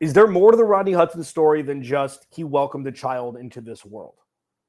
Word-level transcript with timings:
Is 0.00 0.14
there 0.14 0.26
more 0.26 0.50
to 0.50 0.56
the 0.56 0.64
Rodney 0.64 0.92
Hudson 0.92 1.22
story 1.22 1.60
than 1.60 1.82
just 1.82 2.26
he 2.30 2.42
welcomed 2.42 2.86
a 2.86 2.92
child 2.92 3.36
into 3.36 3.60
this 3.60 3.84
world? 3.84 4.14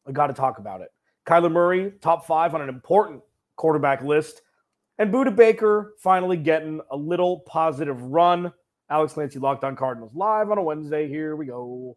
I 0.06 0.12
got 0.12 0.28
to 0.28 0.34
talk 0.34 0.60
about 0.60 0.82
it. 0.82 0.90
Kyler 1.26 1.52
Murray, 1.52 1.94
top 2.02 2.26
five 2.28 2.54
on 2.54 2.62
an 2.62 2.68
important 2.68 3.22
quarterback 3.56 4.04
list. 4.04 4.42
And 4.98 5.12
Budda 5.12 5.34
Baker 5.34 5.94
finally 6.00 6.36
getting 6.36 6.82
a 6.92 6.98
little 6.98 7.40
positive 7.48 8.02
run. 8.02 8.52
Alex 8.90 9.14
Clancy, 9.14 9.40
Locked 9.40 9.64
on 9.64 9.78
Cardinals, 9.78 10.12
live 10.14 10.52
on 10.52 10.58
a 10.58 10.64
Wednesday. 10.64 11.08
Here 11.08 11.38
we 11.38 11.46
go. 11.46 11.96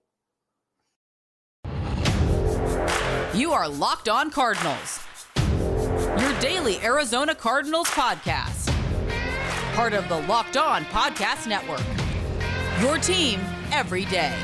You 3.35 3.53
are 3.53 3.69
Locked 3.69 4.09
on 4.09 4.31
Cardinals, 4.31 5.01
your 6.21 6.41
daily 6.41 6.79
Arizona 6.85 7.35
Cardinals 7.35 7.89
podcast. 7.89 8.73
Part 9.75 9.93
of 9.93 10.09
the 10.09 10.21
Locked 10.29 10.57
on 10.57 10.85
Podcast 10.85 11.49
Network. 11.49 11.94
Your 12.81 12.99
team 12.99 13.41
every 13.73 14.05
day. 14.07 14.37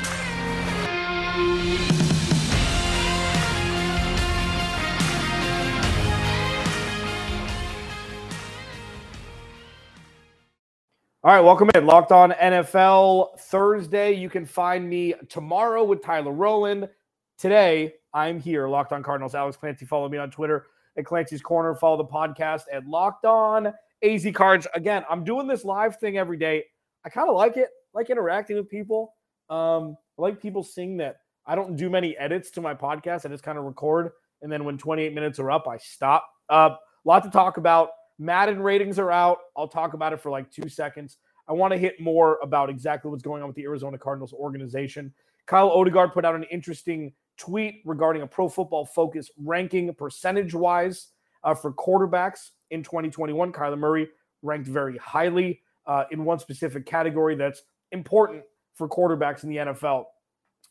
All 11.23 11.31
right, 11.31 11.41
welcome 11.41 11.69
in. 11.75 11.85
Locked 11.85 12.11
on 12.11 12.31
NFL 12.31 13.37
Thursday. 13.37 14.13
You 14.13 14.27
can 14.27 14.43
find 14.43 14.89
me 14.89 15.13
tomorrow 15.29 15.83
with 15.83 16.01
Tyler 16.01 16.31
Rowland. 16.31 16.89
Today, 17.37 17.93
I'm 18.11 18.39
here, 18.39 18.67
Locked 18.67 18.91
on 18.91 19.03
Cardinals. 19.03 19.35
Alex 19.35 19.55
Clancy. 19.55 19.85
Follow 19.85 20.09
me 20.09 20.17
on 20.17 20.31
Twitter 20.31 20.65
at 20.97 21.05
Clancy's 21.05 21.43
Corner. 21.43 21.75
Follow 21.75 21.97
the 21.97 22.05
podcast 22.05 22.63
at 22.73 22.87
Locked 22.87 23.25
on 23.25 23.71
AZ 24.01 24.27
Cards. 24.33 24.65
Again, 24.73 25.03
I'm 25.07 25.23
doing 25.23 25.45
this 25.45 25.63
live 25.63 25.97
thing 25.97 26.17
every 26.17 26.37
day. 26.37 26.63
I 27.05 27.09
kind 27.09 27.29
of 27.29 27.35
like 27.35 27.55
it, 27.55 27.69
like 27.93 28.09
interacting 28.09 28.57
with 28.57 28.69
people. 28.69 29.13
Um, 29.49 29.97
I 30.17 30.21
like 30.21 30.41
people 30.41 30.63
seeing 30.63 30.97
that 30.97 31.17
I 31.45 31.55
don't 31.55 31.75
do 31.75 31.89
many 31.89 32.17
edits 32.17 32.51
to 32.51 32.61
my 32.61 32.73
podcast. 32.73 33.25
I 33.25 33.29
just 33.29 33.43
kind 33.43 33.57
of 33.57 33.65
record. 33.65 34.11
And 34.41 34.51
then 34.51 34.63
when 34.63 34.77
28 34.77 35.13
minutes 35.13 35.39
are 35.39 35.51
up, 35.51 35.67
I 35.67 35.77
stop. 35.77 36.27
A 36.49 36.53
uh, 36.53 36.75
lot 37.05 37.23
to 37.23 37.29
talk 37.29 37.57
about. 37.57 37.89
Madden 38.19 38.61
ratings 38.61 38.99
are 38.99 39.11
out. 39.11 39.37
I'll 39.57 39.67
talk 39.67 39.93
about 39.93 40.13
it 40.13 40.21
for 40.21 40.29
like 40.29 40.51
two 40.51 40.69
seconds. 40.69 41.17
I 41.47 41.53
want 41.53 41.73
to 41.73 41.77
hit 41.77 41.99
more 41.99 42.39
about 42.43 42.69
exactly 42.69 43.09
what's 43.09 43.23
going 43.23 43.41
on 43.41 43.47
with 43.47 43.55
the 43.55 43.63
Arizona 43.63 43.97
Cardinals 43.97 44.33
organization. 44.33 45.13
Kyle 45.47 45.71
Odegard 45.71 46.13
put 46.13 46.23
out 46.23 46.35
an 46.35 46.43
interesting 46.43 47.13
tweet 47.37 47.81
regarding 47.85 48.21
a 48.21 48.27
pro 48.27 48.47
football 48.47 48.85
focus 48.85 49.29
ranking 49.37 49.93
percentage 49.95 50.53
wise 50.53 51.07
uh, 51.43 51.55
for 51.55 51.73
quarterbacks 51.73 52.51
in 52.69 52.83
2021. 52.83 53.51
Kyler 53.51 53.77
Murray 53.77 54.07
ranked 54.43 54.67
very 54.67 54.97
highly 54.97 55.61
uh, 55.87 56.03
in 56.11 56.23
one 56.23 56.39
specific 56.39 56.85
category 56.85 57.35
that's 57.35 57.63
important 57.91 58.43
for 58.75 58.87
quarterbacks 58.87 59.43
in 59.43 59.49
the 59.49 59.57
NFL. 59.57 60.05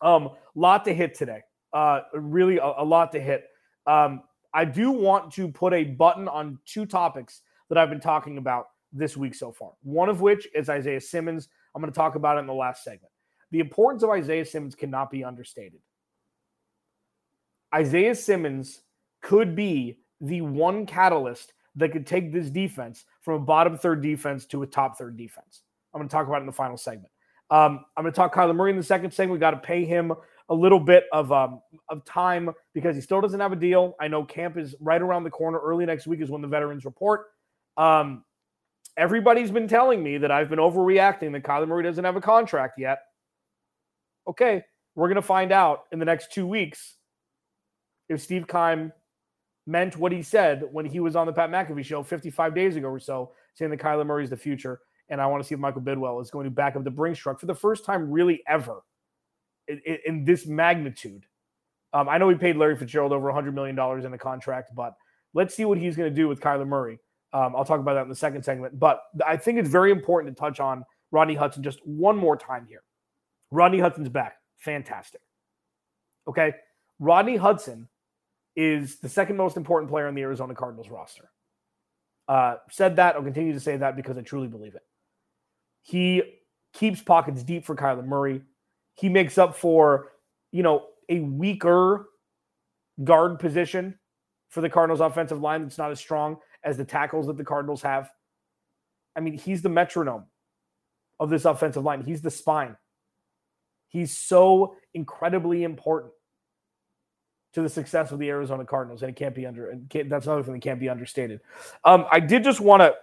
Um, 0.00 0.30
lot 0.54 0.84
to 0.86 0.94
hit 0.94 1.14
today. 1.14 1.40
Uh, 1.72 2.00
really, 2.14 2.58
a, 2.58 2.72
a 2.78 2.84
lot 2.84 3.12
to 3.12 3.20
hit. 3.20 3.44
Um, 3.86 4.22
I 4.52 4.64
do 4.64 4.90
want 4.90 5.32
to 5.34 5.48
put 5.48 5.72
a 5.72 5.84
button 5.84 6.28
on 6.28 6.58
two 6.66 6.86
topics 6.86 7.42
that 7.68 7.78
I've 7.78 7.90
been 7.90 8.00
talking 8.00 8.38
about 8.38 8.66
this 8.92 9.16
week 9.16 9.34
so 9.34 9.52
far. 9.52 9.72
One 9.82 10.08
of 10.08 10.20
which 10.20 10.48
is 10.54 10.68
Isaiah 10.68 11.00
Simmons. 11.00 11.48
I'm 11.74 11.80
going 11.80 11.92
to 11.92 11.96
talk 11.96 12.16
about 12.16 12.36
it 12.36 12.40
in 12.40 12.46
the 12.46 12.54
last 12.54 12.82
segment. 12.82 13.12
The 13.52 13.60
importance 13.60 14.02
of 14.02 14.10
Isaiah 14.10 14.44
Simmons 14.44 14.74
cannot 14.74 15.10
be 15.10 15.24
understated. 15.24 15.80
Isaiah 17.74 18.14
Simmons 18.14 18.82
could 19.22 19.54
be 19.54 19.98
the 20.20 20.40
one 20.40 20.86
catalyst 20.86 21.52
that 21.76 21.92
could 21.92 22.06
take 22.06 22.32
this 22.32 22.50
defense 22.50 23.04
from 23.20 23.34
a 23.34 23.44
bottom 23.44 23.76
third 23.76 24.02
defense 24.02 24.44
to 24.46 24.62
a 24.62 24.66
top 24.66 24.98
third 24.98 25.16
defense. 25.16 25.62
I'm 25.94 26.00
going 26.00 26.08
to 26.08 26.12
talk 26.12 26.26
about 26.26 26.38
it 26.38 26.40
in 26.40 26.46
the 26.46 26.52
final 26.52 26.76
segment. 26.76 27.09
Um, 27.50 27.84
I'm 27.96 28.04
going 28.04 28.12
to 28.12 28.16
talk 28.16 28.34
Kyler 28.34 28.54
Murray 28.54 28.70
in 28.70 28.76
the 28.76 28.82
second 28.82 29.12
segment. 29.12 29.32
We 29.32 29.40
got 29.40 29.50
to 29.50 29.56
pay 29.56 29.84
him 29.84 30.12
a 30.48 30.54
little 30.54 30.80
bit 30.80 31.04
of 31.12 31.32
um, 31.32 31.60
of 31.88 32.04
time 32.04 32.50
because 32.74 32.96
he 32.96 33.02
still 33.02 33.20
doesn't 33.20 33.40
have 33.40 33.52
a 33.52 33.56
deal. 33.56 33.96
I 34.00 34.08
know 34.08 34.24
camp 34.24 34.56
is 34.56 34.74
right 34.80 35.00
around 35.00 35.24
the 35.24 35.30
corner. 35.30 35.58
Early 35.58 35.86
next 35.86 36.06
week 36.06 36.20
is 36.20 36.30
when 36.30 36.42
the 36.42 36.48
veterans 36.48 36.84
report. 36.84 37.26
Um, 37.76 38.24
everybody's 38.96 39.50
been 39.50 39.68
telling 39.68 40.02
me 40.02 40.18
that 40.18 40.30
I've 40.30 40.50
been 40.50 40.58
overreacting 40.58 41.32
that 41.32 41.42
Kyler 41.42 41.68
Murray 41.68 41.82
doesn't 41.82 42.04
have 42.04 42.16
a 42.16 42.20
contract 42.20 42.78
yet. 42.78 43.00
Okay, 44.28 44.62
we're 44.94 45.08
going 45.08 45.16
to 45.16 45.22
find 45.22 45.52
out 45.52 45.84
in 45.92 45.98
the 45.98 46.04
next 46.04 46.32
two 46.32 46.46
weeks 46.46 46.96
if 48.08 48.20
Steve 48.20 48.46
Keim 48.46 48.92
meant 49.66 49.96
what 49.96 50.12
he 50.12 50.22
said 50.22 50.64
when 50.72 50.84
he 50.84 51.00
was 51.00 51.16
on 51.16 51.26
the 51.26 51.32
Pat 51.32 51.50
McAfee 51.50 51.84
show 51.84 52.02
55 52.02 52.54
days 52.54 52.76
ago 52.76 52.88
or 52.88 52.98
so, 52.98 53.32
saying 53.54 53.70
that 53.70 53.80
Kyler 53.80 54.06
Murray 54.06 54.24
is 54.24 54.30
the 54.30 54.36
future. 54.36 54.80
And 55.10 55.20
I 55.20 55.26
want 55.26 55.42
to 55.42 55.46
see 55.46 55.54
if 55.54 55.60
Michael 55.60 55.82
Bidwill 55.82 56.22
is 56.22 56.30
going 56.30 56.44
to 56.44 56.50
back 56.50 56.76
up 56.76 56.84
the 56.84 56.90
Brinks 56.90 57.18
truck 57.18 57.40
for 57.40 57.46
the 57.46 57.54
first 57.54 57.84
time, 57.84 58.10
really 58.10 58.42
ever, 58.46 58.82
in, 59.68 59.80
in, 60.06 60.24
this 60.24 60.46
magnitude. 60.46 61.26
Um, 61.92 62.08
I 62.08 62.16
know 62.18 62.28
we 62.28 62.36
paid 62.36 62.56
Larry 62.56 62.76
Fitzgerald 62.76 63.12
over 63.12 63.30
$100 63.30 63.52
million 63.52 63.78
in 64.04 64.10
the 64.12 64.18
contract, 64.18 64.70
but 64.74 64.94
let's 65.34 65.54
see 65.54 65.64
what 65.64 65.78
he's 65.78 65.96
going 65.96 66.08
to 66.08 66.14
do 66.14 66.28
with 66.28 66.40
Kyler 66.40 66.66
Murray. 66.66 67.00
Um, 67.32 67.54
I'll 67.56 67.64
talk 67.64 67.80
about 67.80 67.94
that 67.94 68.02
in 68.02 68.08
the 68.08 68.14
second 68.14 68.44
segment. 68.44 68.78
But 68.78 69.02
I 69.26 69.36
think 69.36 69.58
it's 69.58 69.68
very 69.68 69.90
important 69.90 70.34
to 70.34 70.40
touch 70.40 70.60
on 70.60 70.84
Rodney 71.10 71.34
Hudson 71.34 71.62
just 71.62 71.84
one 71.84 72.16
more 72.16 72.36
time 72.36 72.66
here. 72.68 72.82
Rodney 73.50 73.80
Hudson's 73.80 74.08
back. 74.08 74.36
Fantastic. 74.58 75.20
Okay. 76.28 76.54
Rodney 76.98 77.36
Hudson 77.36 77.88
is 78.56 78.98
the 78.98 79.08
second 79.08 79.36
most 79.36 79.56
important 79.56 79.90
player 79.90 80.06
on 80.06 80.14
the 80.14 80.22
Arizona 80.22 80.54
Cardinals 80.54 80.88
roster. 80.88 81.30
Uh, 82.28 82.56
said 82.70 82.96
that, 82.96 83.16
I'll 83.16 83.22
continue 83.22 83.52
to 83.52 83.60
say 83.60 83.76
that 83.76 83.96
because 83.96 84.16
I 84.16 84.22
truly 84.22 84.48
believe 84.48 84.74
it. 84.74 84.82
He 85.82 86.22
keeps 86.72 87.02
pockets 87.02 87.42
deep 87.42 87.64
for 87.64 87.74
Kyler 87.74 88.06
Murray. 88.06 88.42
He 88.94 89.08
makes 89.08 89.38
up 89.38 89.56
for, 89.56 90.12
you 90.52 90.62
know, 90.62 90.86
a 91.08 91.20
weaker 91.20 92.06
guard 93.02 93.38
position 93.38 93.98
for 94.48 94.60
the 94.60 94.68
Cardinals 94.68 95.00
offensive 95.00 95.40
line 95.40 95.62
that's 95.62 95.78
not 95.78 95.90
as 95.90 95.98
strong 95.98 96.36
as 96.62 96.76
the 96.76 96.84
tackles 96.84 97.26
that 97.26 97.36
the 97.36 97.44
Cardinals 97.44 97.82
have. 97.82 98.10
I 99.16 99.20
mean, 99.20 99.38
he's 99.38 99.62
the 99.62 99.68
metronome 99.68 100.26
of 101.18 101.30
this 101.30 101.44
offensive 101.44 101.84
line. 101.84 102.02
He's 102.02 102.22
the 102.22 102.30
spine. 102.30 102.76
He's 103.88 104.16
so 104.16 104.76
incredibly 104.94 105.64
important 105.64 106.12
to 107.54 107.62
the 107.62 107.68
success 107.68 108.12
of 108.12 108.20
the 108.20 108.28
Arizona 108.28 108.64
Cardinals, 108.64 109.02
and 109.02 109.10
it 109.10 109.16
can't 109.16 109.34
be 109.34 109.46
under. 109.46 109.70
And 109.70 109.90
that's 110.08 110.26
another 110.26 110.44
thing 110.44 110.54
that 110.54 110.62
can't 110.62 110.78
be 110.78 110.88
understated. 110.88 111.40
Um, 111.84 112.06
I 112.10 112.20
did 112.20 112.44
just 112.44 112.60
want 112.60 112.82
to 112.82 112.94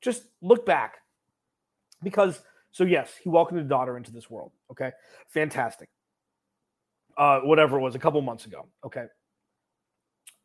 just 0.00 0.24
look 0.42 0.66
back 0.66 0.96
because 2.02 2.40
so 2.72 2.84
yes, 2.84 3.14
he 3.22 3.28
welcomed 3.28 3.58
his 3.58 3.68
daughter 3.68 3.96
into 3.96 4.12
this 4.12 4.30
world. 4.30 4.52
Okay, 4.70 4.92
fantastic. 5.28 5.88
Uh, 7.16 7.40
whatever 7.40 7.78
it 7.78 7.80
was, 7.80 7.94
a 7.94 7.98
couple 7.98 8.20
months 8.20 8.44
ago. 8.44 8.66
Okay, 8.84 9.06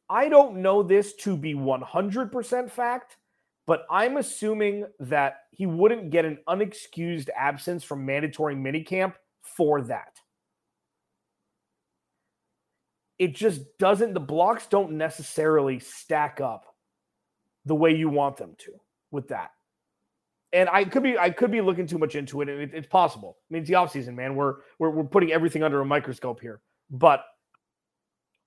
I 0.09 0.29
don't 0.29 0.57
know 0.61 0.83
this 0.83 1.13
to 1.15 1.35
be 1.35 1.53
one 1.55 1.81
hundred 1.81 2.31
percent 2.31 2.71
fact, 2.71 3.17
but 3.67 3.85
I'm 3.89 4.17
assuming 4.17 4.85
that 4.99 5.41
he 5.51 5.65
wouldn't 5.65 6.09
get 6.09 6.25
an 6.25 6.37
unexcused 6.47 7.29
absence 7.37 7.83
from 7.83 8.05
mandatory 8.05 8.55
minicamp 8.55 9.13
for 9.41 9.81
that 9.81 10.21
it 13.21 13.35
just 13.35 13.61
doesn't 13.77 14.15
the 14.15 14.19
blocks 14.19 14.65
don't 14.65 14.93
necessarily 14.93 15.77
stack 15.77 16.41
up 16.41 16.65
the 17.65 17.75
way 17.75 17.95
you 17.95 18.09
want 18.09 18.35
them 18.35 18.55
to 18.57 18.71
with 19.11 19.27
that. 19.29 19.51
And 20.53 20.67
i 20.69 20.83
could 20.83 21.03
be 21.03 21.17
i 21.17 21.29
could 21.29 21.51
be 21.51 21.61
looking 21.61 21.87
too 21.87 21.97
much 21.97 22.15
into 22.15 22.41
it 22.41 22.49
and 22.49 22.61
it, 22.61 22.71
it's 22.73 22.87
possible. 22.87 23.37
I 23.49 23.53
mean 23.53 23.61
it's 23.61 23.69
the 23.69 23.75
offseason 23.75 24.15
man. 24.15 24.35
We're, 24.35 24.55
we're 24.79 24.89
we're 24.89 25.03
putting 25.03 25.31
everything 25.31 25.63
under 25.63 25.79
a 25.81 25.85
microscope 25.85 26.41
here. 26.41 26.61
But 26.89 27.23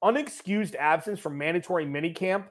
unexcused 0.02 0.74
absence 0.74 1.18
from 1.18 1.38
mandatory 1.38 1.86
minicamp 1.86 2.44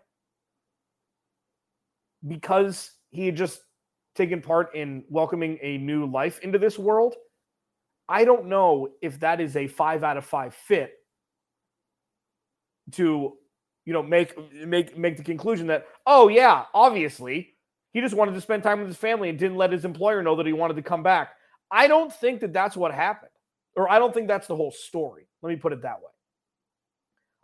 because 2.27 2.91
he 3.11 3.27
had 3.27 3.35
just 3.35 3.61
taken 4.15 4.41
part 4.41 4.73
in 4.75 5.03
welcoming 5.09 5.59
a 5.61 5.77
new 5.77 6.05
life 6.05 6.39
into 6.39 6.57
this 6.57 6.79
world 6.79 7.15
i 8.09 8.25
don't 8.25 8.45
know 8.45 8.89
if 9.01 9.19
that 9.19 9.39
is 9.39 9.55
a 9.55 9.67
five 9.67 10.03
out 10.03 10.17
of 10.17 10.25
five 10.25 10.53
fit 10.53 10.93
to 12.91 13.33
you 13.85 13.93
know 13.93 14.03
make 14.03 14.33
make 14.65 14.97
make 14.97 15.17
the 15.17 15.23
conclusion 15.23 15.67
that 15.67 15.85
oh 16.05 16.27
yeah 16.27 16.65
obviously 16.73 17.52
he 17.93 18.01
just 18.01 18.15
wanted 18.15 18.33
to 18.33 18.41
spend 18.41 18.63
time 18.63 18.79
with 18.79 18.87
his 18.87 18.97
family 18.97 19.29
and 19.29 19.39
didn't 19.39 19.57
let 19.57 19.71
his 19.71 19.85
employer 19.85 20.21
know 20.21 20.35
that 20.35 20.45
he 20.45 20.53
wanted 20.53 20.75
to 20.75 20.81
come 20.81 21.03
back. 21.03 21.33
I 21.71 21.87
don't 21.87 22.11
think 22.11 22.41
that 22.41 22.53
that's 22.53 22.75
what 22.75 22.93
happened 22.93 23.29
or 23.75 23.89
i 23.89 23.99
don't 23.99 24.13
think 24.13 24.27
that's 24.27 24.47
the 24.47 24.55
whole 24.55 24.71
story. 24.71 25.27
Let 25.41 25.49
me 25.49 25.55
put 25.55 25.73
it 25.73 25.81
that 25.81 25.99
way. 25.99 26.11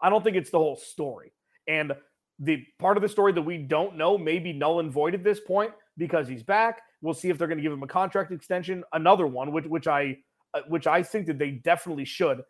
I 0.01 0.09
don't 0.09 0.23
think 0.23 0.37
it's 0.37 0.49
the 0.49 0.59
whole 0.59 0.77
story. 0.77 1.33
And 1.67 1.93
the 2.39 2.63
part 2.79 2.95
of 2.95 3.03
the 3.03 3.09
story 3.09 3.33
that 3.33 3.41
we 3.41 3.57
don't 3.57 3.97
know 3.97 4.17
may 4.17 4.39
be 4.39 4.53
null 4.53 4.79
and 4.79 4.91
void 4.91 5.13
at 5.13 5.23
this 5.23 5.41
point 5.41 5.71
because 5.97 6.27
he's 6.27 6.43
back. 6.43 6.81
We'll 7.01 7.13
see 7.13 7.29
if 7.29 7.37
they're 7.37 7.47
going 7.47 7.57
to 7.57 7.61
give 7.61 7.73
him 7.73 7.83
a 7.83 7.87
contract 7.87 8.31
extension 8.31 8.83
another 8.93 9.27
one 9.27 9.51
which 9.51 9.65
which 9.65 9.87
i 9.87 10.17
uh, 10.53 10.61
which 10.67 10.87
i 10.87 11.03
think 11.03 11.27
that 11.27 11.37
they 11.37 11.51
definitely 11.51 12.05
should. 12.05 12.41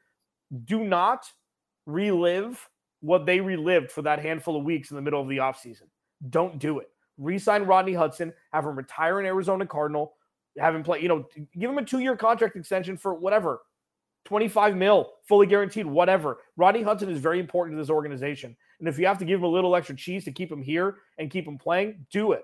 Do 0.66 0.84
not 0.84 1.26
relive 1.86 2.70
what 3.02 3.26
they 3.26 3.40
relived 3.40 3.92
for 3.92 4.02
that 4.04 4.20
handful 4.20 4.56
of 4.56 4.64
weeks 4.64 4.92
in 4.92 4.96
the 4.96 5.02
middle 5.02 5.22
of 5.22 5.28
the 5.28 5.38
offseason. 5.38 5.88
Don't 6.30 6.60
do 6.60 6.80
it. 6.80 6.90
Resign 7.20 7.64
Rodney 7.64 7.94
Hudson, 7.94 8.34
have 8.54 8.66
him 8.66 8.76
retire 8.76 9.20
an 9.20 9.26
Arizona 9.26 9.66
Cardinal, 9.66 10.16
have 10.58 10.74
him 10.74 10.84
play, 10.84 11.02
you 11.02 11.08
know, 11.10 11.28
give 11.58 11.70
him 11.70 11.78
a 11.78 11.86
two 11.86 12.00
year 12.00 12.16
contract 12.16 12.56
extension 12.56 12.98
for 12.98 13.14
whatever, 13.14 13.62
25 14.26 14.76
mil, 14.76 15.12
fully 15.24 15.46
guaranteed, 15.46 15.86
whatever. 15.86 16.40
Rodney 16.58 16.82
Hudson 16.82 17.10
is 17.10 17.20
very 17.20 17.40
important 17.40 17.78
to 17.78 17.82
this 17.82 17.90
organization. 17.90 18.56
And 18.80 18.88
if 18.88 18.98
you 18.98 19.06
have 19.06 19.20
to 19.20 19.26
give 19.26 19.40
him 19.40 19.46
a 19.46 19.50
little 19.50 19.76
extra 19.76 19.96
cheese 19.96 20.24
to 20.26 20.32
keep 20.32 20.52
him 20.52 20.62
here 20.62 20.98
and 21.18 21.30
keep 21.30 21.46
him 21.46 21.58
playing, 21.58 22.06
do 22.12 22.32
it. 22.32 22.44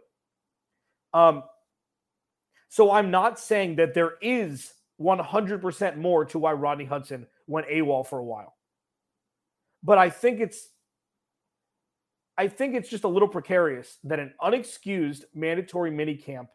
Um, 1.14 1.44
so 2.68 2.92
I'm 2.92 3.10
not 3.10 3.40
saying 3.40 3.78
that 3.78 3.94
there 3.94 4.16
is 4.22 4.74
100% 5.00 5.98
more 5.98 6.26
to 6.26 6.40
why 6.40 6.52
Rodney 6.52 6.86
Hudson 6.86 7.28
went 7.48 7.68
AWOL 7.68 8.06
for 8.06 8.20
a 8.20 8.24
while. 8.24 8.56
But 9.82 9.98
I 9.98 10.10
think 10.10 10.42
it's 10.42 10.68
I 12.38 12.48
think 12.48 12.76
it's 12.76 12.90
just 12.90 13.04
a 13.04 13.08
little 13.08 13.28
precarious 13.28 13.98
that 14.04 14.20
an 14.20 14.34
unexcused 14.42 15.24
mandatory 15.34 15.92
minicamp 15.92 16.48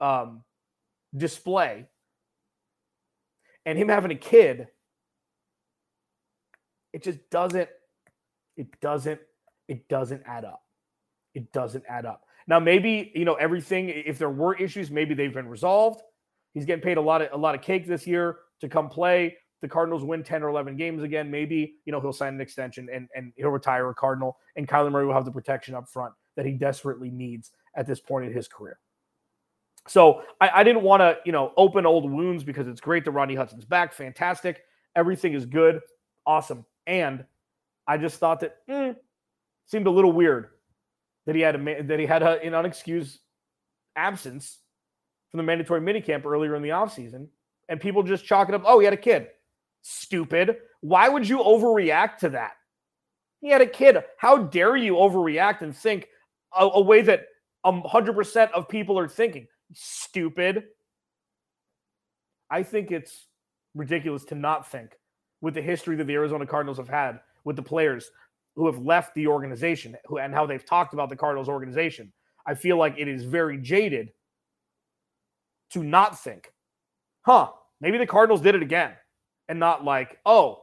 um, 0.00 0.42
display 1.16 1.86
and 3.66 3.78
him 3.78 3.88
having 3.88 4.10
a 4.10 4.16
kid, 4.16 4.68
it 6.92 7.02
just 7.02 7.18
doesn't, 7.30 7.68
it 8.56 8.80
doesn't, 8.80 9.20
it 9.68 9.88
doesn't 9.88 10.22
add 10.26 10.44
up. 10.44 10.62
It 11.34 11.52
doesn't 11.52 11.84
add 11.88 12.06
up. 12.06 12.22
Now, 12.46 12.60
maybe, 12.60 13.10
you 13.14 13.24
know, 13.24 13.34
everything, 13.34 13.88
if 13.88 14.18
there 14.18 14.30
were 14.30 14.54
issues, 14.54 14.90
maybe 14.90 15.14
they've 15.14 15.32
been 15.32 15.48
resolved. 15.48 16.02
He's 16.52 16.66
getting 16.66 16.82
paid 16.82 16.98
a 16.98 17.00
lot 17.00 17.22
of 17.22 17.28
a 17.32 17.36
lot 17.36 17.54
of 17.54 17.62
cake 17.62 17.86
this 17.86 18.06
year 18.06 18.38
to 18.60 18.68
come 18.68 18.88
play. 18.88 19.36
The 19.64 19.68
Cardinals 19.68 20.04
win 20.04 20.22
10 20.22 20.42
or 20.42 20.50
11 20.50 20.76
games 20.76 21.02
again. 21.02 21.30
Maybe, 21.30 21.76
you 21.86 21.92
know, 21.92 21.98
he'll 21.98 22.12
sign 22.12 22.34
an 22.34 22.40
extension 22.42 22.86
and, 22.92 23.08
and 23.16 23.32
he'll 23.34 23.48
retire 23.48 23.88
a 23.88 23.94
Cardinal. 23.94 24.36
And 24.56 24.68
Kyler 24.68 24.92
Murray 24.92 25.06
will 25.06 25.14
have 25.14 25.24
the 25.24 25.30
protection 25.30 25.74
up 25.74 25.88
front 25.88 26.12
that 26.36 26.44
he 26.44 26.52
desperately 26.52 27.08
needs 27.08 27.50
at 27.74 27.86
this 27.86 27.98
point 27.98 28.26
in 28.26 28.32
his 28.34 28.46
career. 28.46 28.78
So 29.88 30.20
I, 30.38 30.50
I 30.56 30.64
didn't 30.64 30.82
want 30.82 31.00
to, 31.00 31.16
you 31.24 31.32
know, 31.32 31.54
open 31.56 31.86
old 31.86 32.10
wounds 32.10 32.44
because 32.44 32.68
it's 32.68 32.82
great 32.82 33.06
that 33.06 33.12
Ronnie 33.12 33.34
Hudson's 33.34 33.64
back. 33.64 33.94
Fantastic. 33.94 34.64
Everything 34.94 35.32
is 35.32 35.46
good. 35.46 35.80
Awesome. 36.26 36.66
And 36.86 37.24
I 37.86 37.96
just 37.96 38.18
thought 38.18 38.40
that 38.40 38.58
mm, 38.68 38.94
seemed 39.64 39.86
a 39.86 39.90
little 39.90 40.12
weird 40.12 40.48
that 41.24 41.34
he 41.34 41.40
had 41.40 41.56
a 41.56 41.82
that 41.84 41.98
he 41.98 42.04
had 42.04 42.22
a, 42.22 42.38
an 42.42 42.52
unexcused 42.52 43.16
absence 43.96 44.58
from 45.30 45.38
the 45.38 45.44
mandatory 45.44 45.80
minicamp 45.80 46.26
earlier 46.26 46.54
in 46.54 46.62
the 46.62 46.68
offseason. 46.68 47.28
And 47.70 47.80
people 47.80 48.02
just 48.02 48.26
chalk 48.26 48.50
it 48.50 48.54
up. 48.54 48.62
Oh, 48.66 48.78
he 48.78 48.84
had 48.84 48.92
a 48.92 48.98
kid. 48.98 49.28
Stupid. 49.86 50.56
Why 50.80 51.10
would 51.10 51.28
you 51.28 51.38
overreact 51.38 52.16
to 52.18 52.30
that? 52.30 52.52
He 53.42 53.50
had 53.50 53.60
a 53.60 53.66
kid. 53.66 53.98
How 54.16 54.38
dare 54.38 54.76
you 54.76 54.94
overreact 54.94 55.60
and 55.60 55.76
think 55.76 56.08
a, 56.58 56.64
a 56.64 56.80
way 56.80 57.02
that 57.02 57.26
100% 57.66 58.50
of 58.52 58.68
people 58.68 58.98
are 58.98 59.08
thinking? 59.08 59.46
stupid. 59.72 60.64
I 62.50 62.62
think 62.62 62.90
it's 62.90 63.26
ridiculous 63.74 64.24
to 64.26 64.34
not 64.34 64.70
think 64.70 64.92
with 65.40 65.54
the 65.54 65.62
history 65.62 65.96
that 65.96 66.06
the 66.06 66.14
Arizona 66.14 66.46
Cardinals 66.46 66.78
have 66.78 66.88
had 66.88 67.20
with 67.44 67.56
the 67.56 67.62
players 67.62 68.10
who 68.56 68.66
have 68.66 68.78
left 68.78 69.14
the 69.14 69.26
organization 69.26 69.96
who, 70.06 70.18
and 70.18 70.32
how 70.32 70.46
they've 70.46 70.64
talked 70.64 70.94
about 70.94 71.08
the 71.08 71.16
Cardinals 71.16 71.48
organization. 71.48 72.12
I 72.46 72.54
feel 72.54 72.76
like 72.76 72.94
it 72.98 73.08
is 73.08 73.24
very 73.24 73.58
jaded 73.58 74.12
to 75.70 75.82
not 75.82 76.18
think, 76.18 76.52
huh, 77.22 77.50
maybe 77.80 77.98
the 77.98 78.06
Cardinals 78.06 78.40
did 78.40 78.54
it 78.54 78.62
again 78.62 78.92
and 79.48 79.58
not 79.58 79.84
like, 79.84 80.18
oh, 80.24 80.62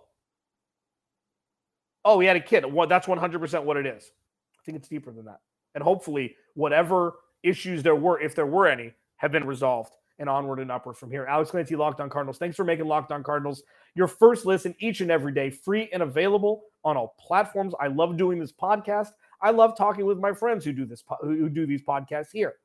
oh, 2.05 2.19
he 2.19 2.27
had 2.27 2.35
a 2.37 2.41
kid. 2.41 2.65
That's 2.89 3.07
100% 3.07 3.63
what 3.63 3.77
it 3.77 3.85
is. 3.85 4.11
I 4.59 4.61
think 4.65 4.77
it's 4.77 4.87
deeper 4.87 5.11
than 5.11 5.25
that. 5.25 5.39
And 5.75 5.83
hopefully, 5.83 6.35
whatever 6.55 7.13
issues 7.43 7.83
there 7.83 7.95
were, 7.95 8.19
if 8.19 8.35
there 8.35 8.45
were 8.45 8.67
any, 8.67 8.93
have 9.17 9.31
been 9.31 9.45
resolved 9.45 9.95
and 10.19 10.29
onward 10.29 10.59
and 10.59 10.71
upward 10.71 10.97
from 10.97 11.09
here. 11.09 11.25
Alex 11.25 11.51
Clancy, 11.51 11.75
Locked 11.75 11.99
On 11.99 12.09
Cardinals. 12.09 12.37
Thanks 12.37 12.55
for 12.55 12.63
making 12.63 12.85
Locked 12.85 13.11
On 13.11 13.23
Cardinals 13.23 13.63
your 13.95 14.07
first 14.07 14.45
listen 14.45 14.75
each 14.79 15.01
and 15.01 15.11
every 15.11 15.33
day, 15.33 15.49
free 15.49 15.89
and 15.91 16.03
available 16.03 16.63
on 16.83 16.97
all 16.97 17.15
platforms. 17.19 17.73
I 17.79 17.87
love 17.87 18.17
doing 18.17 18.39
this 18.39 18.51
podcast. 18.51 19.09
I 19.41 19.51
love 19.51 19.75
talking 19.75 20.05
with 20.05 20.19
my 20.19 20.33
friends 20.33 20.63
who 20.63 20.73
do 20.73 20.85
this 20.85 21.03
who 21.21 21.49
do 21.49 21.65
these 21.65 21.81
podcasts 21.81 22.31
here. 22.31 22.55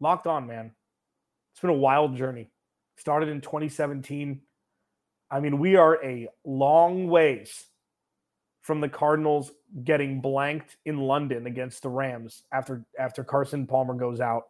Locked 0.00 0.26
On, 0.26 0.46
man. 0.46 0.72
It's 1.52 1.60
been 1.60 1.70
a 1.70 1.74
wild 1.74 2.16
journey. 2.16 2.50
Started 2.96 3.28
in 3.28 3.40
2017. 3.40 4.40
I 5.30 5.40
mean, 5.40 5.58
we 5.58 5.76
are 5.76 6.02
a 6.04 6.28
long 6.44 7.08
ways 7.08 7.66
from 8.62 8.80
the 8.80 8.88
Cardinals 8.88 9.52
getting 9.84 10.20
blanked 10.20 10.76
in 10.86 10.98
London 10.98 11.46
against 11.46 11.82
the 11.82 11.88
Rams 11.88 12.42
after 12.52 12.84
after 12.98 13.22
Carson 13.22 13.66
Palmer 13.66 13.94
goes 13.94 14.20
out 14.20 14.44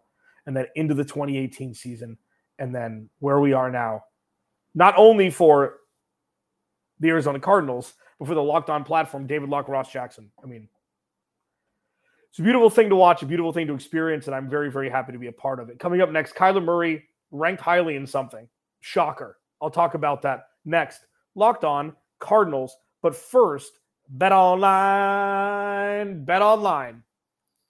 and 0.47 0.57
then 0.57 0.67
into 0.75 0.95
the 0.95 1.05
2018 1.05 1.75
season 1.75 2.17
and 2.59 2.75
then 2.75 3.11
where 3.19 3.41
we 3.41 3.53
are 3.53 3.71
now. 3.71 4.05
Not 4.75 4.95
only 4.97 5.31
for 5.31 5.77
the 7.01 7.09
Arizona 7.09 7.41
Cardinals, 7.41 7.95
but 8.19 8.29
for 8.29 8.35
the 8.35 8.43
locked 8.43 8.71
on 8.71 8.85
platform, 8.85 9.27
David 9.27 9.49
Locke, 9.49 9.69
Ross 9.69 9.93
Jackson. 9.93 10.31
I 10.43 10.47
mean, 10.47 10.69
it's 12.31 12.39
a 12.39 12.43
beautiful 12.43 12.71
thing 12.71 12.89
to 12.89 12.97
watch, 12.97 13.23
a 13.23 13.27
beautiful 13.27 13.53
thing 13.53 13.67
to 13.67 13.75
experience, 13.75 14.27
and 14.27 14.35
I'm 14.35 14.49
very, 14.49 14.71
very 14.71 14.89
happy 14.89 15.13
to 15.13 15.19
be 15.19 15.27
a 15.27 15.33
part 15.33 15.61
of 15.61 15.69
it. 15.69 15.79
Coming 15.79 16.01
up 16.01 16.11
next, 16.11 16.35
Kyler 16.35 16.65
Murray 16.65 17.05
ranked 17.31 17.63
highly 17.63 17.97
in 17.97 18.07
something. 18.07 18.49
Shocker. 18.81 19.39
I'll 19.61 19.71
talk 19.71 19.95
about 19.95 20.23
that 20.23 20.49
next. 20.65 21.07
Locked 21.35 21.65
on 21.65 21.95
Cardinals. 22.21 22.77
But 23.03 23.15
first, 23.15 23.79
Bet 24.09 24.31
online, 24.31 26.25
bet 26.25 26.41
online. 26.41 27.03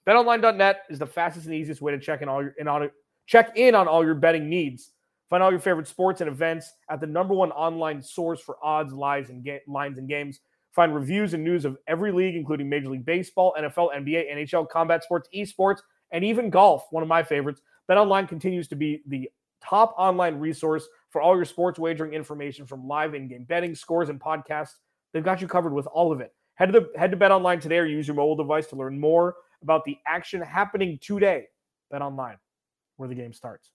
BetOnline.net 0.07 0.83
is 0.89 0.99
the 0.99 1.07
fastest 1.07 1.47
and 1.47 1.55
easiest 1.55 1.81
way 1.81 1.91
to 1.91 1.99
check 1.99 2.21
in 2.21 2.29
all 2.29 2.43
your 2.43 2.53
in 2.59 2.67
on 2.67 2.89
check 3.25 3.57
in 3.57 3.73
on 3.73 3.87
all 3.87 4.05
your 4.05 4.13
betting 4.13 4.47
needs. 4.47 4.91
Find 5.29 5.41
all 5.41 5.51
your 5.51 5.59
favorite 5.59 5.87
sports 5.87 6.21
and 6.21 6.29
events 6.29 6.71
at 6.89 7.01
the 7.01 7.07
number 7.07 7.33
one 7.33 7.51
online 7.51 8.01
source 8.01 8.39
for 8.39 8.57
odds, 8.63 8.93
lives, 8.93 9.29
and 9.29 9.43
ga- 9.43 9.63
lines 9.67 9.97
and 9.97 10.07
games. 10.07 10.39
Find 10.73 10.93
reviews 10.93 11.33
and 11.33 11.43
news 11.43 11.65
of 11.65 11.77
every 11.87 12.11
league, 12.11 12.35
including 12.35 12.69
Major 12.69 12.89
League 12.89 13.03
Baseball, 13.05 13.55
NFL, 13.59 13.93
NBA, 13.95 14.31
NHL, 14.31 14.69
combat 14.69 15.03
sports, 15.03 15.27
esports, 15.35 15.79
and 16.11 16.23
even 16.23 16.51
golf. 16.51 16.85
One 16.91 17.01
of 17.01 17.09
my 17.09 17.23
favorites. 17.23 17.61
BetOnline 17.89 18.29
continues 18.29 18.67
to 18.67 18.75
be 18.75 19.01
the 19.07 19.29
top 19.67 19.93
online 19.97 20.39
resource 20.39 20.87
for 21.09 21.21
all 21.21 21.35
your 21.35 21.45
sports 21.45 21.79
wagering 21.79 22.13
information 22.13 22.65
from 22.65 22.87
live 22.87 23.15
in-game 23.15 23.45
betting, 23.45 23.75
scores, 23.75 24.09
and 24.09 24.19
podcasts 24.19 24.75
They've 25.13 25.23
got 25.23 25.41
you 25.41 25.47
covered 25.47 25.73
with 25.73 25.87
all 25.87 26.11
of 26.11 26.21
it. 26.21 26.33
Head 26.55 26.67
to 26.67 26.79
the 26.79 26.91
head 26.95 27.11
to 27.11 27.17
Bet 27.17 27.31
Online 27.31 27.59
today 27.59 27.77
or 27.77 27.85
use 27.85 28.07
your 28.07 28.15
mobile 28.15 28.35
device 28.35 28.67
to 28.67 28.75
learn 28.75 28.99
more 28.99 29.35
about 29.61 29.85
the 29.85 29.97
action 30.05 30.41
happening 30.41 30.99
today. 31.01 31.45
Bet 31.91 32.01
Online, 32.01 32.37
where 32.97 33.09
the 33.09 33.15
game 33.15 33.33
starts. 33.33 33.71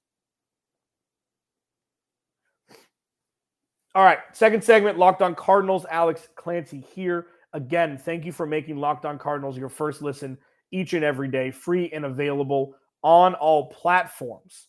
All 3.95 4.05
right, 4.05 4.21
second 4.33 4.65
segment, 4.65 4.99
Locked 4.99 5.21
On 5.21 5.35
Cardinals. 5.35 5.85
Alex 5.91 6.29
Clancy 6.35 6.85
here. 6.95 7.27
Again, 7.53 7.99
thank 7.99 8.25
you 8.25 8.33
for 8.33 8.47
making 8.47 8.79
Locked 8.79 9.05
On 9.05 9.19
Cardinals 9.19 9.59
your 9.59 9.69
first 9.69 10.01
listen 10.01 10.39
each 10.71 10.95
and 10.95 11.05
every 11.05 11.29
day, 11.29 11.51
free 11.51 11.91
and 11.93 12.07
available 12.07 12.75
on 13.03 13.35
all 13.35 13.67
platforms. 13.67 14.69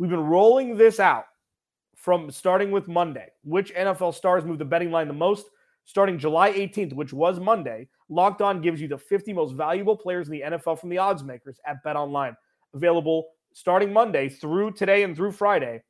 We've 0.00 0.10
been 0.10 0.18
rolling 0.18 0.76
this 0.76 0.98
out 0.98 1.26
from 1.94 2.32
starting 2.32 2.72
with 2.72 2.88
Monday. 2.88 3.28
Which 3.44 3.72
NFL 3.74 4.14
stars 4.14 4.44
move 4.44 4.58
the 4.58 4.64
betting 4.64 4.90
line 4.90 5.06
the 5.06 5.14
most? 5.14 5.46
starting 5.90 6.18
July 6.18 6.52
18th, 6.52 6.92
which 6.92 7.12
was 7.12 7.40
Monday, 7.40 7.88
Locked 8.08 8.42
On 8.42 8.60
gives 8.60 8.80
you 8.80 8.86
the 8.86 8.96
50 8.96 9.32
most 9.32 9.54
valuable 9.54 9.96
players 9.96 10.28
in 10.28 10.32
the 10.32 10.40
NFL 10.42 10.78
from 10.78 10.88
the 10.88 10.98
odds 10.98 11.24
makers 11.24 11.58
at 11.66 11.82
Bet 11.82 11.96
Online. 11.96 12.36
Available 12.74 13.26
starting 13.52 13.92
Monday 13.92 14.28
through 14.28 14.72
today 14.72 15.02
and 15.02 15.16
through 15.16 15.32
Friday 15.32 15.82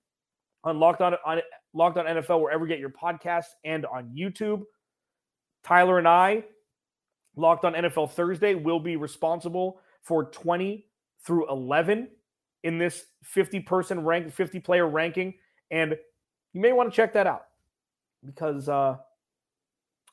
on 0.64 0.79
Locked 0.79 1.02
On, 1.02 1.14
on 1.26 1.40
Locked 1.75 1.99
On 1.99 2.07
NFL, 2.07 2.40
wherever 2.40 2.64
you 2.64 2.69
get 2.69 2.79
your 2.79 2.90
podcasts 2.90 3.52
and 3.64 3.85
on 3.85 4.11
YouTube. 4.17 4.62
Tyler 5.62 5.99
and 5.99 6.09
I, 6.09 6.45
Locked 7.37 7.67
On 7.67 7.75
NFL 7.75 8.12
Thursday, 8.12 8.55
will 8.55 8.81
be 8.81 8.97
responsible 8.97 9.81
for 10.02 10.25
20 10.25 10.87
through 11.26 11.50
11 11.50 12.09
in 12.62 12.79
this 12.79 13.05
50 13.25 13.61
person 13.61 14.05
rank, 14.05 14.33
50 14.33 14.61
player 14.61 14.87
ranking. 14.87 15.35
And 15.71 15.97
you 16.52 16.61
may 16.61 16.73
want 16.73 16.90
to 16.90 16.97
check 16.97 17.12
that 17.14 17.26
out 17.26 17.45
because 18.25 18.69
uh, 18.69 18.97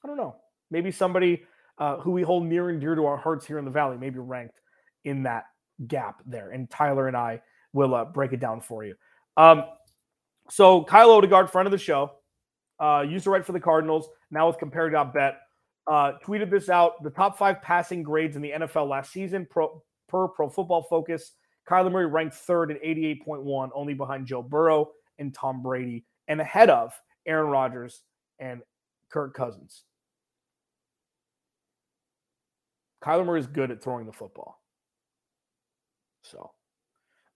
I 0.03 0.07
don't 0.07 0.17
know. 0.17 0.35
Maybe 0.69 0.91
somebody 0.91 1.43
uh, 1.77 1.97
who 1.97 2.11
we 2.11 2.23
hold 2.23 2.45
near 2.45 2.69
and 2.69 2.79
dear 2.79 2.95
to 2.95 3.05
our 3.05 3.17
hearts 3.17 3.45
here 3.45 3.59
in 3.59 3.65
the 3.65 3.71
Valley, 3.71 3.97
maybe 3.97 4.19
ranked 4.19 4.59
in 5.05 5.23
that 5.23 5.45
gap 5.87 6.21
there. 6.25 6.51
And 6.51 6.69
Tyler 6.69 7.07
and 7.07 7.15
I 7.15 7.41
will 7.73 7.95
uh, 7.95 8.05
break 8.05 8.33
it 8.33 8.39
down 8.39 8.61
for 8.61 8.83
you. 8.83 8.95
Um, 9.35 9.65
so 10.49 10.83
Kyle 10.83 11.09
Odegard, 11.09 11.49
friend 11.49 11.67
of 11.67 11.71
the 11.71 11.77
show, 11.77 12.11
uh, 12.79 13.05
used 13.07 13.23
to 13.25 13.29
write 13.29 13.45
for 13.45 13.51
the 13.51 13.59
Cardinals, 13.59 14.09
now 14.31 14.47
with 14.47 14.57
Compare.bet, 14.57 15.37
uh, 15.87 16.13
tweeted 16.23 16.49
this 16.49 16.69
out: 16.69 17.01
the 17.03 17.09
top 17.09 17.37
five 17.37 17.61
passing 17.61 18.03
grades 18.03 18.35
in 18.35 18.41
the 18.41 18.51
NFL 18.51 18.89
last 18.89 19.11
season 19.11 19.47
pro, 19.49 19.81
per 20.07 20.27
Pro 20.27 20.49
Football 20.49 20.83
Focus. 20.83 21.33
Kyler 21.69 21.91
Murray 21.91 22.05
ranked 22.05 22.35
third 22.35 22.71
at 22.71 22.81
88.1, 22.81 23.69
only 23.73 23.93
behind 23.93 24.25
Joe 24.25 24.41
Burrow 24.41 24.91
and 25.19 25.33
Tom 25.33 25.61
Brady, 25.61 26.05
and 26.27 26.39
ahead 26.39 26.69
of 26.69 26.93
Aaron 27.25 27.49
Rodgers 27.49 28.03
and 28.39 28.61
Kirk 29.09 29.33
Cousins. 29.33 29.83
Kyler 33.03 33.25
Murray 33.25 33.39
is 33.39 33.47
good 33.47 33.71
at 33.71 33.83
throwing 33.83 34.05
the 34.05 34.13
football. 34.13 34.61
So 36.23 36.51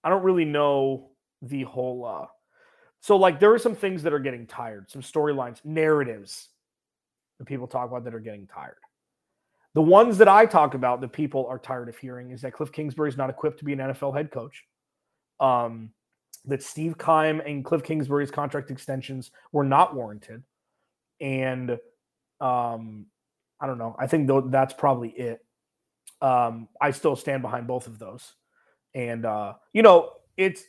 I 0.04 0.10
don't 0.10 0.24
really 0.24 0.46
know 0.46 1.12
the 1.42 1.64
whole 1.64 2.06
uh 2.06 2.28
so 3.00 3.16
like 3.16 3.40
there 3.40 3.52
are 3.52 3.60
some 3.60 3.76
things 3.76 4.04
that 4.04 4.14
are 4.14 4.20
getting 4.20 4.46
tired, 4.46 4.92
some 4.92 5.02
storylines, 5.02 5.64
narratives 5.66 6.50
that 7.40 7.46
people 7.46 7.68
talk 7.68 7.90
about 7.90 8.04
that 8.04 8.14
are 8.14 8.20
getting 8.20 8.46
tired. 8.46 8.78
The 9.74 9.82
ones 9.82 10.18
that 10.18 10.28
I 10.28 10.46
talk 10.46 10.74
about 10.74 11.00
that 11.02 11.14
people 11.14 11.46
are 11.48 11.60
tired 11.60 11.88
of 11.88 11.98
hearing 11.98 12.32
is 12.32 12.42
that 12.42 12.54
Cliff 12.54 12.72
Kingsbury 12.72 13.10
is 13.10 13.18
not 13.18 13.30
equipped 13.30 13.60
to 13.60 13.66
be 13.66 13.74
an 13.74 13.80
NFL 13.80 14.16
head 14.16 14.32
coach. 14.32 14.66
Um, 15.40 15.92
that 16.46 16.64
Steve 16.64 16.98
Keim 16.98 17.40
and 17.42 17.64
Cliff 17.64 17.84
Kingsbury's 17.84 18.32
contract 18.32 18.72
extensions 18.72 19.32
were 19.52 19.64
not 19.64 19.96
warranted. 19.96 20.44
And 21.20 21.78
um, 22.40 23.06
I 23.60 23.68
don't 23.68 23.78
know. 23.78 23.96
I 24.00 24.08
think 24.08 24.28
th- 24.28 24.46
that's 24.48 24.74
probably 24.74 25.10
it. 25.10 25.46
Um, 26.22 26.68
I 26.80 26.92
still 26.92 27.16
stand 27.16 27.42
behind 27.42 27.68
both 27.68 27.88
of 27.88 28.00
those. 28.00 28.34
And 28.94 29.26
uh, 29.26 29.54
you 29.72 29.84
know, 29.84 30.12
it's 30.36 30.64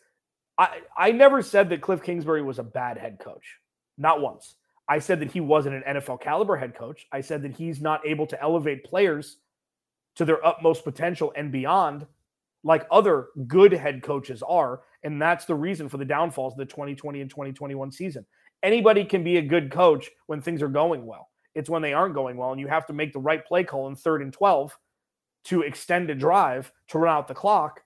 I 0.59 0.81
I 0.97 1.13
never 1.13 1.43
said 1.43 1.71
that 1.71 1.81
Cliff 1.81 2.03
Kingsbury 2.03 2.43
was 2.43 2.59
a 2.59 2.63
bad 2.63 2.99
head 2.99 3.19
coach. 3.19 3.59
Not 3.99 4.21
once. 4.21 4.55
I 4.93 4.99
said 4.99 5.21
that 5.21 5.33
he 5.33 5.41
wasn't 5.41 5.77
an 5.77 5.97
NFL 5.97 6.21
caliber 6.21 6.55
head 6.55 6.75
coach. 6.75 7.07
I 7.11 7.23
said 7.23 7.41
that 7.45 7.57
he's 7.57 7.81
not 7.81 8.07
able 8.07 8.27
to 8.27 8.43
elevate 8.43 8.85
players 8.85 9.39
to 10.17 10.27
their 10.27 10.47
utmost 10.47 10.85
potential 10.85 11.33
and 11.35 11.51
beyond 11.51 12.07
like 12.63 12.87
other 12.91 13.29
good 13.47 13.73
head 13.73 14.03
coaches 14.03 14.43
are. 14.47 14.83
And 15.03 15.21
that's 15.21 15.47
the 15.47 15.55
reason 15.55 15.89
for 15.89 15.97
the 15.97 16.05
downfalls 16.05 16.53
of 16.53 16.59
the 16.59 16.67
2020 16.67 17.23
and 17.23 17.31
2021 17.31 17.91
season. 17.91 18.27
Anybody 18.63 19.03
can 19.07 19.25
be 19.25 19.39
a 19.39 19.43
good 19.43 19.71
coach 19.71 20.11
when 20.27 20.43
things 20.43 20.61
are 20.61 20.69
going 20.69 21.07
well. 21.07 21.31
It's 21.55 21.71
when 21.71 21.81
they 21.81 21.95
aren't 21.95 22.15
going 22.15 22.37
well, 22.37 22.53
and 22.53 22.61
you 22.61 22.69
have 22.69 22.85
to 22.89 22.93
make 22.93 23.15
the 23.15 23.19
right 23.19 23.43
play 23.47 23.65
call 23.65 23.89
in 23.89 23.97
third 23.97 24.21
and 24.21 24.31
12 24.31 24.77
to 25.45 25.63
extend 25.63 26.11
a 26.11 26.15
drive 26.15 26.71
to 26.89 26.99
run 26.99 27.17
out 27.17 27.29
the 27.29 27.35
clock 27.35 27.81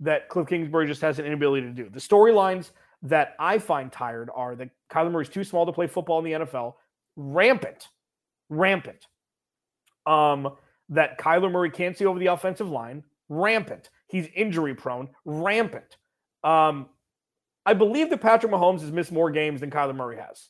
that 0.00 0.28
Cliff 0.28 0.48
Kingsbury 0.48 0.88
just 0.88 1.02
has 1.02 1.20
an 1.20 1.24
inability 1.24 1.68
to 1.68 1.72
do. 1.72 1.88
The 1.88 2.00
storylines 2.00 2.72
that 3.02 3.34
I 3.38 3.58
find 3.58 3.90
tired 3.90 4.30
are 4.34 4.54
that 4.56 4.70
Kyler 4.90 5.10
Murray's 5.10 5.28
too 5.28 5.44
small 5.44 5.66
to 5.66 5.72
play 5.72 5.86
football 5.86 6.18
in 6.18 6.24
the 6.24 6.46
NFL, 6.46 6.74
rampant, 7.16 7.88
rampant. 8.48 9.06
Um, 10.06 10.56
that 10.88 11.18
Kyler 11.18 11.50
Murray 11.50 11.70
can't 11.70 11.96
see 11.96 12.04
over 12.04 12.18
the 12.18 12.26
offensive 12.26 12.68
line, 12.68 13.02
rampant. 13.28 13.90
He's 14.08 14.28
injury 14.34 14.74
prone, 14.74 15.08
rampant. 15.24 15.96
Um, 16.44 16.88
I 17.64 17.74
believe 17.74 18.10
that 18.10 18.20
Patrick 18.20 18.52
Mahomes 18.52 18.80
has 18.80 18.90
missed 18.90 19.12
more 19.12 19.30
games 19.30 19.60
than 19.60 19.70
Kyler 19.70 19.94
Murray 19.94 20.16
has 20.16 20.48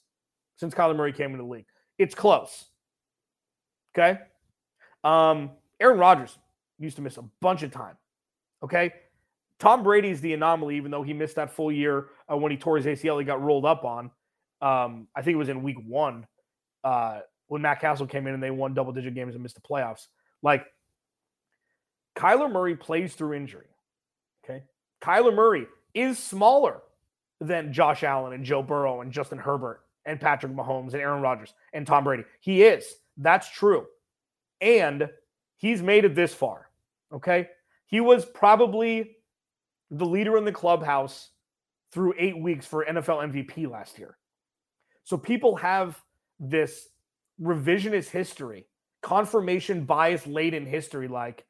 since 0.56 0.74
Kyler 0.74 0.96
Murray 0.96 1.12
came 1.12 1.32
into 1.32 1.44
the 1.44 1.48
league. 1.48 1.66
It's 1.98 2.14
close. 2.14 2.66
Okay. 3.96 4.18
Um, 5.04 5.50
Aaron 5.80 5.98
Rodgers 5.98 6.36
used 6.78 6.96
to 6.96 7.02
miss 7.02 7.18
a 7.18 7.24
bunch 7.40 7.62
of 7.62 7.70
time. 7.70 7.96
Okay. 8.62 8.92
Tom 9.62 9.84
Brady's 9.84 10.20
the 10.20 10.32
anomaly, 10.32 10.76
even 10.76 10.90
though 10.90 11.04
he 11.04 11.12
missed 11.12 11.36
that 11.36 11.52
full 11.52 11.70
year 11.70 12.08
uh, 12.28 12.36
when 12.36 12.50
he 12.50 12.58
tore 12.58 12.76
his 12.76 12.84
ACL, 12.84 13.20
he 13.20 13.24
got 13.24 13.40
rolled 13.40 13.64
up 13.64 13.84
on. 13.84 14.10
Um, 14.60 15.06
I 15.14 15.22
think 15.22 15.36
it 15.36 15.38
was 15.38 15.48
in 15.48 15.62
week 15.62 15.76
one 15.86 16.26
uh, 16.82 17.20
when 17.46 17.62
Matt 17.62 17.80
Cassel 17.80 18.08
came 18.08 18.26
in 18.26 18.34
and 18.34 18.42
they 18.42 18.50
won 18.50 18.74
double 18.74 18.92
digit 18.92 19.14
games 19.14 19.34
and 19.34 19.42
missed 19.42 19.54
the 19.54 19.60
playoffs. 19.60 20.08
Like 20.42 20.66
Kyler 22.16 22.50
Murray 22.50 22.74
plays 22.74 23.14
through 23.14 23.34
injury. 23.34 23.68
Okay. 24.44 24.64
Kyler 25.00 25.32
Murray 25.32 25.68
is 25.94 26.18
smaller 26.18 26.80
than 27.40 27.72
Josh 27.72 28.02
Allen 28.02 28.32
and 28.32 28.44
Joe 28.44 28.64
Burrow 28.64 29.00
and 29.00 29.12
Justin 29.12 29.38
Herbert 29.38 29.82
and 30.04 30.20
Patrick 30.20 30.52
Mahomes 30.52 30.94
and 30.94 31.00
Aaron 31.02 31.22
Rodgers 31.22 31.54
and 31.72 31.86
Tom 31.86 32.02
Brady. 32.02 32.24
He 32.40 32.64
is. 32.64 32.96
That's 33.16 33.48
true. 33.48 33.86
And 34.60 35.08
he's 35.56 35.82
made 35.82 36.04
it 36.04 36.16
this 36.16 36.34
far. 36.34 36.68
Okay. 37.14 37.48
He 37.86 38.00
was 38.00 38.24
probably 38.24 39.18
the 39.92 40.06
leader 40.06 40.36
in 40.38 40.44
the 40.44 40.52
clubhouse 40.52 41.30
through 41.92 42.14
eight 42.18 42.38
weeks 42.38 42.66
for 42.66 42.84
NFL 42.84 43.30
MVP 43.30 43.70
last 43.70 43.98
year. 43.98 44.16
So 45.04 45.16
people 45.18 45.56
have 45.56 46.00
this 46.40 46.88
revisionist 47.40 48.08
history, 48.08 48.66
confirmation 49.02 49.84
bias 49.84 50.26
laden 50.26 50.64
history 50.64 51.08
like, 51.08 51.44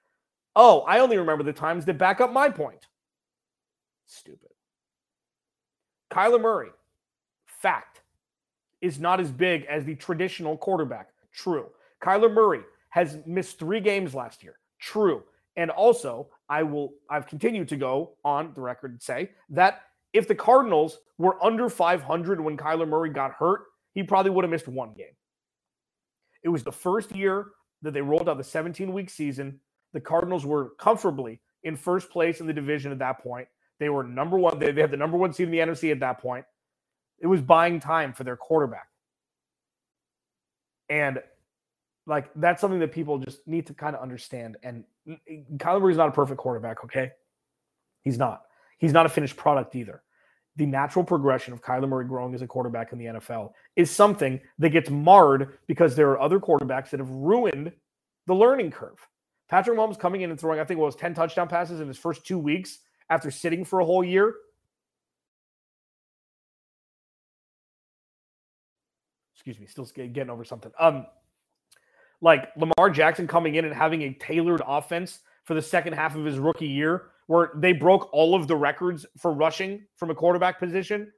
oh, 0.57 0.81
I 0.81 0.99
only 0.99 1.17
remember 1.17 1.45
the 1.45 1.53
times 1.53 1.85
that 1.85 1.99
back 1.99 2.21
up 2.21 2.33
my 2.33 2.51
point. 2.51 2.89
Stupid. 4.07 4.51
Kyler 6.13 6.41
Murray, 6.41 6.71
fact, 7.47 8.03
is 8.81 8.99
not 8.99 9.21
as 9.21 9.31
big 9.31 9.65
as 9.67 9.85
the 9.85 9.95
traditional 9.95 10.57
quarterback. 10.57 11.11
True. 11.33 11.67
Kyler 12.03 12.33
Murray 12.33 12.63
has 12.91 13.19
missed 13.25 13.59
three 13.59 13.81
games 13.81 14.15
last 14.15 14.43
year. 14.43 14.59
True. 14.81 15.23
And 15.57 15.71
also, 15.71 16.29
I 16.49 16.63
will 16.63 16.95
I've 17.11 17.27
continued 17.27 17.69
to 17.69 17.77
go 17.77 18.17
on 18.25 18.53
the 18.55 18.61
record 18.61 18.93
and 18.93 19.03
say 19.03 19.31
that 19.51 19.83
if 20.13 20.29
the 20.29 20.35
Cardinals 20.35 20.99
were 21.19 21.43
under 21.43 21.69
500 21.69 22.41
when 22.41 22.57
Kyler 22.57 22.89
Murray 22.89 23.11
got 23.11 23.33
hurt, 23.33 23.63
he 23.95 24.03
probably 24.03 24.31
would 24.31 24.45
have 24.45 24.51
missed 24.51 24.69
one 24.69 24.95
game. 24.95 25.15
It 26.43 26.49
was 26.49 26.63
the 26.63 26.73
first 26.73 27.15
year 27.15 27.49
that 27.83 27.95
they 27.95 28.01
rolled 28.01 28.29
out 28.29 28.39
the 28.39 28.45
17 28.45 28.93
week 28.93 29.11
season. 29.11 29.61
The 29.93 30.01
Cardinals 30.01 30.47
were 30.47 30.71
comfortably 30.79 31.41
in 31.63 31.77
first 31.77 32.11
place 32.11 32.41
in 32.41 32.47
the 32.47 32.53
division 32.53 32.93
at 32.93 32.99
that 33.01 33.23
point. 33.23 33.49
They 33.79 33.89
were 33.89 34.05
number 34.05 34.39
one. 34.39 34.59
They, 34.59 34.73
they 34.73 34.81
had 34.81 34.91
the 34.91 34.97
number 34.97 35.17
one 35.17 35.33
seed 35.33 35.49
in 35.49 35.53
the 35.53 35.59
NFC 35.59 35.93
at 35.93 36.01
that 36.01 36.21
point. 36.21 36.45
It 37.21 37.27
was 37.27 37.41
buying 37.41 37.81
time 37.81 38.13
for 38.13 38.25
their 38.25 38.37
quarterback. 38.37 38.87
And 40.89 41.21
like 42.07 42.31
that's 42.37 42.61
something 42.61 42.81
that 42.81 42.93
people 42.93 43.19
just 43.19 43.47
need 43.47 43.67
to 43.67 43.75
kind 43.75 43.95
of 43.95 44.03
understand. 44.03 44.57
And 44.63 44.85
Kyler 45.57 45.81
Murray's 45.81 45.97
not 45.97 46.09
a 46.09 46.13
perfect 46.13 46.39
quarterback, 46.39 46.85
okay? 46.85 47.13
He's 48.03 48.19
not. 48.19 48.43
He's 48.79 48.93
not 48.93 49.07
a 49.07 49.09
finished 49.09 49.37
product 49.37 49.77
either. 49.77 50.03
The 50.57 50.67
natural 50.67 51.05
progression 51.05 51.53
of 51.53 51.63
Kyler 51.63 51.89
Murray 51.89 52.05
growing 52.05 52.35
as 52.35 52.43
a 52.43 52.47
quarterback 52.47 52.93
in 52.93 52.99
the 52.99 53.07
NFL 53.07 53.53
is 53.77 53.91
something 53.91 54.41
that 54.59 54.71
gets 54.71 54.91
marred 54.91 55.59
because 55.67 55.95
there 55.95 56.11
are 56.11 56.21
other 56.21 56.41
quarterbacks 56.41 56.91
that 56.91 57.01
have 57.01 57.09
ruined 57.09 57.73
the 58.27 58.35
learning 58.35 58.71
curve. 58.71 58.99
Patrick 59.49 59.79
Mahomes 59.79 59.99
coming 59.99 60.23
in 60.23 60.31
and 60.31 60.41
throwing, 60.41 60.61
I 60.61 60.65
think 60.65 60.81
was 60.81 60.97
10 60.97 61.15
touchdown 61.15 61.49
passes 61.49 61.81
in 61.81 61.89
his 61.89 61.99
first 61.99 62.27
two 62.27 62.39
weeks 62.39 62.81
after 63.09 63.31
sitting 63.31 63.65
for 63.65 63.81
a 63.81 63.85
whole 63.85 64.03
year. 64.03 64.35
Excuse 69.35 69.59
me, 69.61 69.67
still 69.67 69.85
getting 69.85 70.31
over 70.31 70.45
something. 70.45 70.73
Um, 70.79 71.07
like 72.23 72.49
Lamar 72.57 72.89
Jackson 72.89 73.27
coming 73.27 73.57
in 73.57 73.67
and 73.67 73.75
having 73.75 74.03
a 74.03 74.15
tailored 74.15 74.63
offense 74.67 75.19
for 75.45 75.55
the 75.55 75.61
second 75.61 75.93
half 75.93 76.15
of 76.15 76.25
his 76.25 76.39
rookie 76.39 76.69
year, 76.69 77.09
where 77.27 77.51
they 77.57 77.73
broke 77.73 78.09
all 78.13 78.35
of 78.35 78.47
the 78.47 78.57
records 78.57 79.05
for 79.19 79.33
rushing 79.33 79.83
from 79.97 80.11
a 80.11 80.15
quarterback 80.15 80.59
position, 80.59 81.13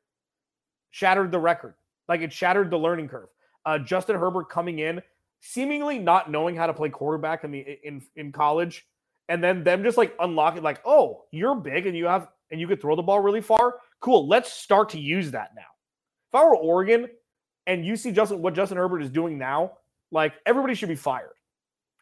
shattered 0.90 1.30
the 1.30 1.38
record. 1.38 1.74
Like 2.08 2.22
it 2.22 2.32
shattered 2.32 2.70
the 2.70 2.78
learning 2.78 3.08
curve. 3.08 3.28
Uh, 3.66 3.78
Justin 3.78 4.16
Herbert 4.16 4.48
coming 4.48 4.78
in, 4.78 5.02
seemingly 5.40 5.98
not 5.98 6.30
knowing 6.30 6.56
how 6.56 6.66
to 6.66 6.74
play 6.74 6.88
quarterback 6.88 7.44
in 7.44 7.50
the 7.50 7.78
in 7.82 8.02
in 8.16 8.32
college, 8.32 8.86
and 9.28 9.44
then 9.44 9.62
them 9.62 9.82
just 9.82 9.98
like 9.98 10.14
unlocking, 10.20 10.62
like, 10.62 10.80
oh, 10.84 11.24
you're 11.30 11.54
big 11.54 11.86
and 11.86 11.96
you 11.96 12.06
have 12.06 12.28
and 12.50 12.60
you 12.60 12.66
could 12.66 12.80
throw 12.80 12.96
the 12.96 13.02
ball 13.02 13.20
really 13.20 13.40
far. 13.40 13.76
Cool. 14.00 14.26
Let's 14.26 14.52
start 14.52 14.90
to 14.90 15.00
use 15.00 15.30
that 15.32 15.50
now. 15.54 15.62
If 16.30 16.40
I 16.40 16.44
were 16.44 16.56
Oregon 16.56 17.08
and 17.66 17.84
you 17.84 17.96
see 17.96 18.12
Justin 18.12 18.40
what 18.42 18.54
Justin 18.54 18.78
Herbert 18.78 19.02
is 19.02 19.10
doing 19.10 19.38
now, 19.38 19.72
like 20.10 20.34
everybody 20.46 20.74
should 20.74 20.88
be 20.88 20.94
fired. 20.94 21.34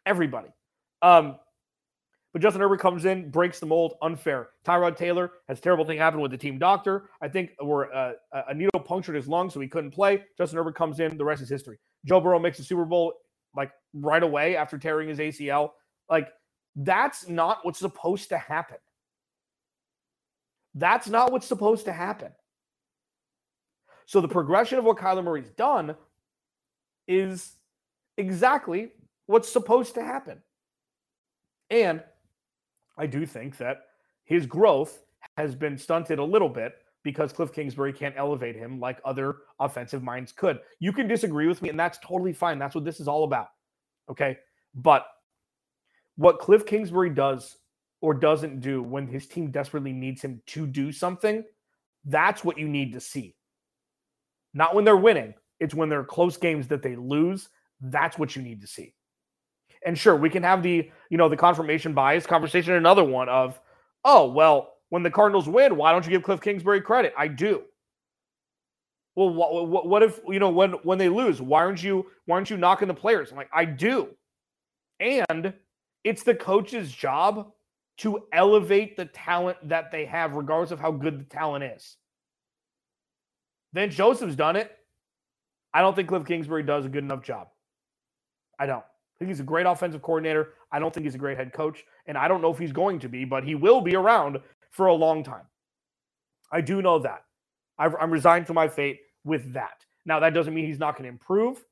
Everybody. 0.05 0.49
Um, 1.01 1.37
but 2.33 2.41
Justin 2.41 2.61
Herbert 2.61 2.79
comes 2.79 3.05
in, 3.05 3.29
breaks 3.29 3.59
the 3.59 3.67
mold, 3.67 3.93
unfair. 4.01 4.49
Tyrod 4.65 4.97
Taylor 4.97 5.31
has 5.47 5.59
terrible 5.59 5.85
thing 5.85 5.99
happen 5.99 6.19
with 6.19 6.31
the 6.31 6.37
team 6.37 6.57
doctor. 6.57 7.09
I 7.21 7.27
think 7.27 7.51
where 7.59 7.93
uh, 7.93 8.13
a 8.47 8.53
needle 8.53 8.79
punctured 8.79 9.15
his 9.15 9.27
lung, 9.27 9.51
so 9.51 9.59
he 9.59 9.67
couldn't 9.67 9.91
play. 9.91 10.23
Justin 10.37 10.57
Herbert 10.57 10.75
comes 10.75 10.99
in, 10.99 11.15
the 11.15 11.23
rest 11.23 11.43
is 11.43 11.49
history. 11.49 11.77
Joe 12.05 12.19
Burrow 12.19 12.39
makes 12.39 12.57
the 12.57 12.63
Super 12.63 12.85
Bowl 12.85 13.13
like 13.55 13.71
right 13.93 14.23
away 14.23 14.55
after 14.55 14.79
tearing 14.79 15.09
his 15.09 15.19
ACL. 15.19 15.71
Like 16.09 16.29
that's 16.75 17.27
not 17.27 17.59
what's 17.63 17.79
supposed 17.79 18.29
to 18.29 18.37
happen. 18.37 18.77
That's 20.73 21.07
not 21.07 21.31
what's 21.31 21.47
supposed 21.47 21.85
to 21.85 21.93
happen. 21.93 22.31
So 24.05 24.21
the 24.21 24.27
progression 24.27 24.79
of 24.79 24.85
what 24.85 24.97
Kyler 24.97 25.23
Murray's 25.23 25.51
done 25.51 25.95
is 27.07 27.53
exactly 28.17 28.91
what's 29.25 29.49
supposed 29.49 29.95
to 29.95 30.03
happen. 30.03 30.41
And 31.69 32.03
I 32.97 33.07
do 33.07 33.25
think 33.25 33.57
that 33.57 33.85
his 34.25 34.45
growth 34.45 35.03
has 35.37 35.55
been 35.55 35.77
stunted 35.77 36.19
a 36.19 36.23
little 36.23 36.49
bit 36.49 36.75
because 37.03 37.33
Cliff 37.33 37.51
Kingsbury 37.51 37.91
can't 37.91 38.15
elevate 38.17 38.55
him 38.55 38.79
like 38.79 38.99
other 39.03 39.37
offensive 39.59 40.03
minds 40.03 40.31
could. 40.31 40.59
You 40.79 40.93
can 40.93 41.07
disagree 41.07 41.47
with 41.47 41.61
me, 41.61 41.69
and 41.69 41.79
that's 41.79 41.97
totally 41.99 42.33
fine. 42.33 42.59
That's 42.59 42.75
what 42.75 42.85
this 42.85 42.99
is 42.99 43.07
all 43.07 43.23
about. 43.23 43.47
Okay. 44.09 44.37
But 44.75 45.05
what 46.15 46.39
Cliff 46.39 46.65
Kingsbury 46.65 47.09
does 47.09 47.57
or 48.01 48.13
doesn't 48.13 48.59
do 48.59 48.81
when 48.83 49.07
his 49.07 49.27
team 49.27 49.51
desperately 49.51 49.93
needs 49.93 50.21
him 50.21 50.41
to 50.47 50.67
do 50.67 50.91
something, 50.91 51.43
that's 52.05 52.43
what 52.43 52.57
you 52.57 52.67
need 52.67 52.93
to 52.93 52.99
see. 52.99 53.35
Not 54.53 54.75
when 54.75 54.85
they're 54.85 54.97
winning, 54.97 55.33
it's 55.59 55.73
when 55.73 55.89
they're 55.89 56.03
close 56.03 56.37
games 56.37 56.67
that 56.67 56.83
they 56.83 56.95
lose 56.95 57.49
that's 57.83 58.17
what 58.17 58.35
you 58.35 58.41
need 58.41 58.61
to 58.61 58.67
see. 58.67 58.95
And 59.85 59.97
sure, 59.97 60.15
we 60.15 60.29
can 60.29 60.43
have 60.43 60.63
the, 60.63 60.89
you 61.09 61.17
know, 61.17 61.29
the 61.29 61.37
confirmation 61.37 61.93
bias 61.93 62.25
conversation, 62.25 62.73
another 62.73 63.03
one 63.03 63.29
of, 63.29 63.59
oh, 64.05 64.31
well, 64.31 64.73
When 64.89 65.01
the 65.01 65.09
Cardinals 65.09 65.49
win, 65.49 65.75
why 65.75 65.91
don't 65.91 66.05
you 66.05 66.11
give 66.11 66.21
Cliff 66.21 66.39
Kingsbury 66.39 66.79
credit? 66.79 67.15
I 67.17 67.27
do. 67.27 67.63
Well, 69.15 69.33
what, 69.33 69.67
what, 69.67 69.87
what 69.87 70.03
if 70.03 70.19
you 70.27 70.37
know 70.37 70.51
when 70.51 70.73
when 70.83 70.99
they 70.99 71.09
lose? 71.09 71.41
Why 71.41 71.61
aren't 71.61 71.81
you 71.81 72.05
why 72.25 72.35
aren't 72.35 72.51
you 72.51 72.57
knocking 72.57 72.87
the 72.87 72.93
players? 72.93 73.31
I'm 73.31 73.37
like, 73.37 73.49
I 73.51 73.65
do, 73.65 74.09
and 74.99 75.53
it's 76.03 76.21
the 76.21 76.35
coach's 76.35 76.91
job 76.91 77.51
to 77.97 78.23
elevate 78.31 78.95
the 78.95 79.05
talent 79.05 79.57
that 79.69 79.91
they 79.91 80.05
have, 80.05 80.33
regardless 80.33 80.71
of 80.71 80.79
how 80.79 80.91
good 80.91 81.19
the 81.19 81.25
talent 81.25 81.63
is. 81.63 81.97
Vance 83.73 83.95
Joseph's 83.95 84.35
done 84.35 84.55
it. 84.55 84.71
I 85.73 85.81
don't 85.81 85.95
think 85.95 86.07
Cliff 86.07 86.25
Kingsbury 86.25 86.61
does 86.61 86.85
a 86.85 86.89
good 86.89 87.03
enough 87.03 87.23
job. 87.23 87.47
I 88.59 88.65
don't. 88.65 88.79
I 88.79 89.19
think 89.19 89.29
he's 89.29 89.39
a 89.39 89.43
great 89.43 89.65
offensive 89.65 90.01
coordinator. 90.01 90.53
I 90.71 90.79
don't 90.79 90.93
think 90.93 91.05
he's 91.05 91.15
a 91.15 91.19
great 91.19 91.37
head 91.37 91.53
coach. 91.53 91.83
And 92.07 92.17
I 92.17 92.27
don't 92.27 92.41
know 92.41 92.51
if 92.51 92.57
he's 92.57 92.71
going 92.71 92.99
to 92.99 93.09
be, 93.09 93.25
but 93.25 93.43
he 93.43 93.55
will 93.55 93.81
be 93.81 93.95
around 93.95 94.39
for 94.71 94.87
a 94.87 94.93
long 94.93 95.23
time. 95.23 95.45
I 96.51 96.61
do 96.61 96.81
know 96.81 96.99
that. 96.99 97.23
I'm 97.79 98.11
resigned 98.11 98.47
to 98.47 98.53
my 98.53 98.67
fate 98.67 98.99
with 99.23 99.53
that. 99.53 99.83
Now, 100.05 100.19
that 100.19 100.33
doesn't 100.33 100.53
mean 100.53 100.65
he's 100.65 100.79
not 100.79 100.95
going 100.95 101.03
to 101.03 101.09
improve. 101.09 101.63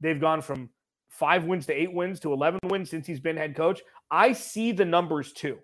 They've 0.00 0.20
gone 0.20 0.42
from 0.42 0.68
five 1.08 1.44
wins 1.44 1.66
to 1.66 1.72
eight 1.72 1.92
wins 1.92 2.20
to 2.20 2.32
11 2.32 2.60
wins 2.64 2.90
since 2.90 3.06
he's 3.06 3.20
been 3.20 3.36
head 3.36 3.56
coach. 3.56 3.80
I 4.10 4.32
see 4.32 4.72
the 4.72 4.84
numbers 4.84 5.32
too. 5.32 5.58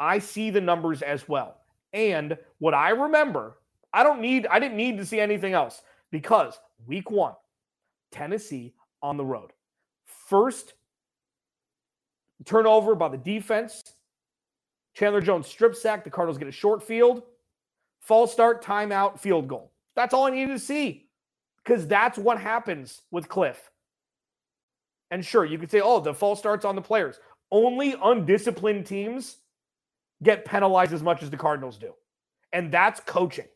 I 0.00 0.18
see 0.18 0.50
the 0.50 0.60
numbers 0.60 1.02
as 1.02 1.28
well. 1.28 1.58
And 1.92 2.36
what 2.58 2.74
I 2.74 2.90
remember, 2.90 3.58
I 3.92 4.02
don't 4.02 4.20
need, 4.20 4.46
I 4.48 4.58
didn't 4.58 4.76
need 4.76 4.98
to 4.98 5.06
see 5.06 5.20
anything 5.20 5.52
else 5.52 5.82
because 6.10 6.58
week 6.86 7.10
one, 7.10 7.34
Tennessee 8.12 8.74
on 9.02 9.16
the 9.16 9.24
road. 9.24 9.52
First 10.28 10.74
turnover 12.44 12.94
by 12.94 13.08
the 13.08 13.16
defense. 13.16 13.82
Chandler 14.94 15.20
Jones 15.20 15.46
strip 15.46 15.74
sack. 15.74 16.04
The 16.04 16.10
Cardinals 16.10 16.38
get 16.38 16.48
a 16.48 16.52
short 16.52 16.82
field. 16.82 17.22
False 18.00 18.32
start, 18.32 18.64
timeout, 18.64 19.18
field 19.18 19.48
goal. 19.48 19.72
That's 19.94 20.12
all 20.12 20.26
I 20.26 20.30
needed 20.30 20.52
to 20.52 20.58
see 20.58 21.08
because 21.64 21.86
that's 21.86 22.18
what 22.18 22.38
happens 22.38 23.02
with 23.10 23.28
Cliff. 23.28 23.70
And 25.10 25.24
sure, 25.24 25.44
you 25.44 25.58
could 25.58 25.70
say, 25.70 25.80
oh, 25.80 26.00
the 26.00 26.14
false 26.14 26.38
starts 26.38 26.64
on 26.64 26.74
the 26.74 26.82
players. 26.82 27.20
Only 27.50 27.94
undisciplined 28.02 28.86
teams 28.86 29.36
get 30.22 30.44
penalized 30.44 30.92
as 30.92 31.02
much 31.02 31.22
as 31.22 31.30
the 31.30 31.36
Cardinals 31.36 31.76
do. 31.76 31.92
And 32.52 32.72
that's 32.72 33.00
coaching. 33.00 33.46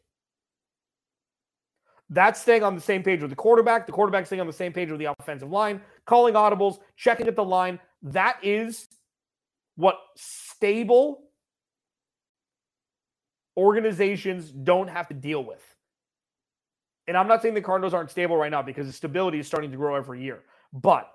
That's 2.08 2.40
staying 2.40 2.62
on 2.62 2.74
the 2.74 2.80
same 2.80 3.02
page 3.02 3.20
with 3.20 3.30
the 3.30 3.36
quarterback, 3.36 3.86
the 3.86 3.92
quarterback 3.92 4.26
staying 4.26 4.40
on 4.40 4.46
the 4.46 4.52
same 4.52 4.72
page 4.72 4.90
with 4.90 5.00
the 5.00 5.12
offensive 5.18 5.50
line, 5.50 5.80
calling 6.04 6.34
audibles, 6.34 6.78
checking 6.96 7.26
at 7.26 7.34
the 7.34 7.44
line. 7.44 7.80
That 8.02 8.38
is 8.42 8.86
what 9.74 9.98
stable 10.16 11.22
organizations 13.56 14.50
don't 14.50 14.88
have 14.88 15.08
to 15.08 15.14
deal 15.14 15.42
with. 15.42 15.62
And 17.08 17.16
I'm 17.16 17.28
not 17.28 17.42
saying 17.42 17.54
the 17.54 17.60
Cardinals 17.60 17.94
aren't 17.94 18.10
stable 18.10 18.36
right 18.36 18.50
now 18.50 18.62
because 18.62 18.86
the 18.86 18.92
stability 18.92 19.38
is 19.38 19.46
starting 19.46 19.70
to 19.70 19.76
grow 19.76 19.94
every 19.94 20.22
year. 20.22 20.42
But 20.72 21.10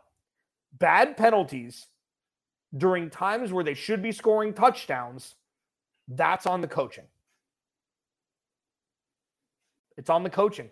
bad 0.77 1.17
penalties 1.17 1.87
during 2.75 3.09
times 3.09 3.51
where 3.51 3.63
they 3.63 3.73
should 3.73 4.01
be 4.01 4.11
scoring 4.11 4.53
touchdowns, 4.53 5.35
that's 6.07 6.45
on 6.45 6.61
the 6.61 6.67
coaching. 6.67 7.05
It's 9.97 10.09
on 10.09 10.23
the 10.23 10.29
coaching. 10.29 10.69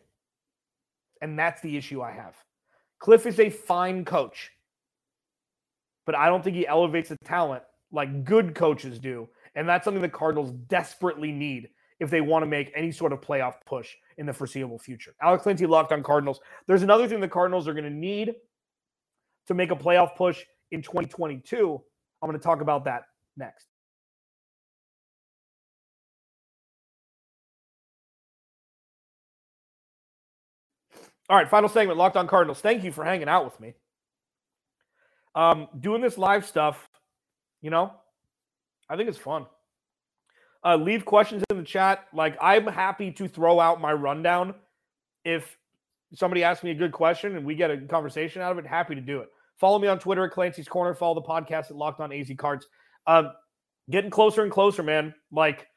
And 1.21 1.37
that's 1.37 1.61
the 1.61 1.77
issue 1.77 2.01
I 2.01 2.11
have. 2.11 2.35
Cliff 2.99 3.25
is 3.25 3.39
a 3.39 3.49
fine 3.49 4.05
coach, 4.05 4.51
but 6.05 6.15
I 6.15 6.27
don't 6.27 6.43
think 6.43 6.55
he 6.55 6.67
elevates 6.67 7.09
the 7.09 7.17
talent 7.25 7.63
like 7.91 8.23
good 8.23 8.55
coaches 8.55 8.99
do. 8.99 9.27
And 9.55 9.67
that's 9.67 9.85
something 9.85 10.01
the 10.01 10.09
Cardinals 10.09 10.51
desperately 10.67 11.31
need 11.31 11.69
if 11.99 12.09
they 12.09 12.21
want 12.21 12.43
to 12.43 12.47
make 12.47 12.71
any 12.75 12.91
sort 12.91 13.11
of 13.11 13.19
playoff 13.19 13.55
push 13.65 13.95
in 14.17 14.25
the 14.25 14.33
foreseeable 14.33 14.79
future. 14.79 15.13
Alex 15.21 15.43
Clancy 15.43 15.65
locked 15.65 15.91
on 15.91 16.03
Cardinals. 16.03 16.39
There's 16.67 16.83
another 16.83 17.07
thing 17.07 17.19
the 17.19 17.27
Cardinals 17.27 17.67
are 17.67 17.73
going 17.73 17.85
to 17.85 17.89
need 17.89 18.35
to 19.47 19.53
make 19.53 19.71
a 19.71 19.75
playoff 19.75 20.15
push 20.15 20.43
in 20.71 20.81
2022. 20.81 21.81
I'm 22.21 22.29
going 22.29 22.39
to 22.39 22.43
talk 22.43 22.61
about 22.61 22.85
that 22.85 23.03
next. 23.35 23.68
All 31.29 31.37
right, 31.37 31.47
final 31.47 31.69
segment, 31.69 31.97
Locked 31.97 32.17
On 32.17 32.27
Cardinals. 32.27 32.59
Thank 32.59 32.83
you 32.83 32.91
for 32.91 33.05
hanging 33.05 33.29
out 33.29 33.45
with 33.45 33.59
me. 33.59 33.75
Um, 35.35 35.67
doing 35.79 36.01
this 36.01 36.17
live 36.17 36.43
stuff, 36.43 36.89
you 37.61 37.69
know, 37.69 37.93
I 38.89 38.97
think 38.97 39.09
it's 39.09 39.17
fun. 39.17 39.45
Uh, 40.65 40.75
leave 40.75 41.05
questions 41.05 41.43
in 41.51 41.57
the 41.57 41.63
chat. 41.63 42.07
Like, 42.13 42.35
I'm 42.41 42.65
happy 42.65 43.11
to 43.11 43.27
throw 43.27 43.59
out 43.59 43.79
my 43.79 43.93
rundown 43.93 44.55
if 45.23 45.55
somebody 46.15 46.43
asks 46.43 46.63
me 46.63 46.71
a 46.71 46.75
good 46.75 46.91
question 46.91 47.35
and 47.35 47.45
we 47.45 47.53
get 47.53 47.69
a 47.69 47.77
conversation 47.77 48.41
out 48.41 48.51
of 48.51 48.57
it. 48.57 48.65
Happy 48.65 48.95
to 48.95 49.01
do 49.01 49.19
it. 49.19 49.29
Follow 49.59 49.77
me 49.77 49.87
on 49.87 49.99
Twitter 49.99 50.25
at 50.25 50.31
Clancy's 50.31 50.67
Corner. 50.67 50.95
Follow 50.95 51.15
the 51.15 51.21
podcast 51.21 51.69
at 51.69 51.75
Locked 51.75 51.99
On 51.99 52.11
AZ 52.11 52.31
Cards. 52.37 52.67
Um, 53.05 53.31
getting 53.89 54.09
closer 54.09 54.41
and 54.41 54.51
closer, 54.51 54.81
man. 54.81 55.13
Like, 55.31 55.67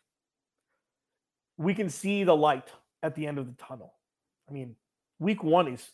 we 1.58 1.74
can 1.74 1.90
see 1.90 2.24
the 2.24 2.34
light 2.34 2.68
at 3.02 3.14
the 3.14 3.26
end 3.26 3.38
of 3.38 3.46
the 3.46 3.62
tunnel. 3.62 3.94
I 4.48 4.52
mean, 4.52 4.76
week 5.22 5.42
one 5.42 5.68
is 5.68 5.90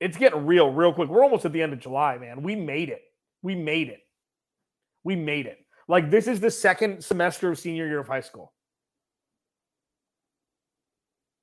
it's 0.00 0.18
getting 0.18 0.44
real, 0.44 0.70
real 0.70 0.92
quick. 0.92 1.08
We're 1.08 1.22
almost 1.22 1.44
at 1.44 1.52
the 1.52 1.62
end 1.62 1.72
of 1.72 1.80
July, 1.80 2.18
man. 2.18 2.42
We 2.42 2.54
made 2.54 2.90
it. 2.90 3.02
We 3.42 3.54
made 3.54 3.88
it. 3.88 4.00
We 5.04 5.16
made 5.16 5.46
it. 5.46 5.58
Like 5.88 6.10
this 6.10 6.26
is 6.26 6.40
the 6.40 6.50
second 6.50 7.02
semester 7.02 7.50
of 7.50 7.58
senior 7.58 7.86
year 7.86 8.00
of 8.00 8.08
high 8.08 8.20
school. 8.20 8.52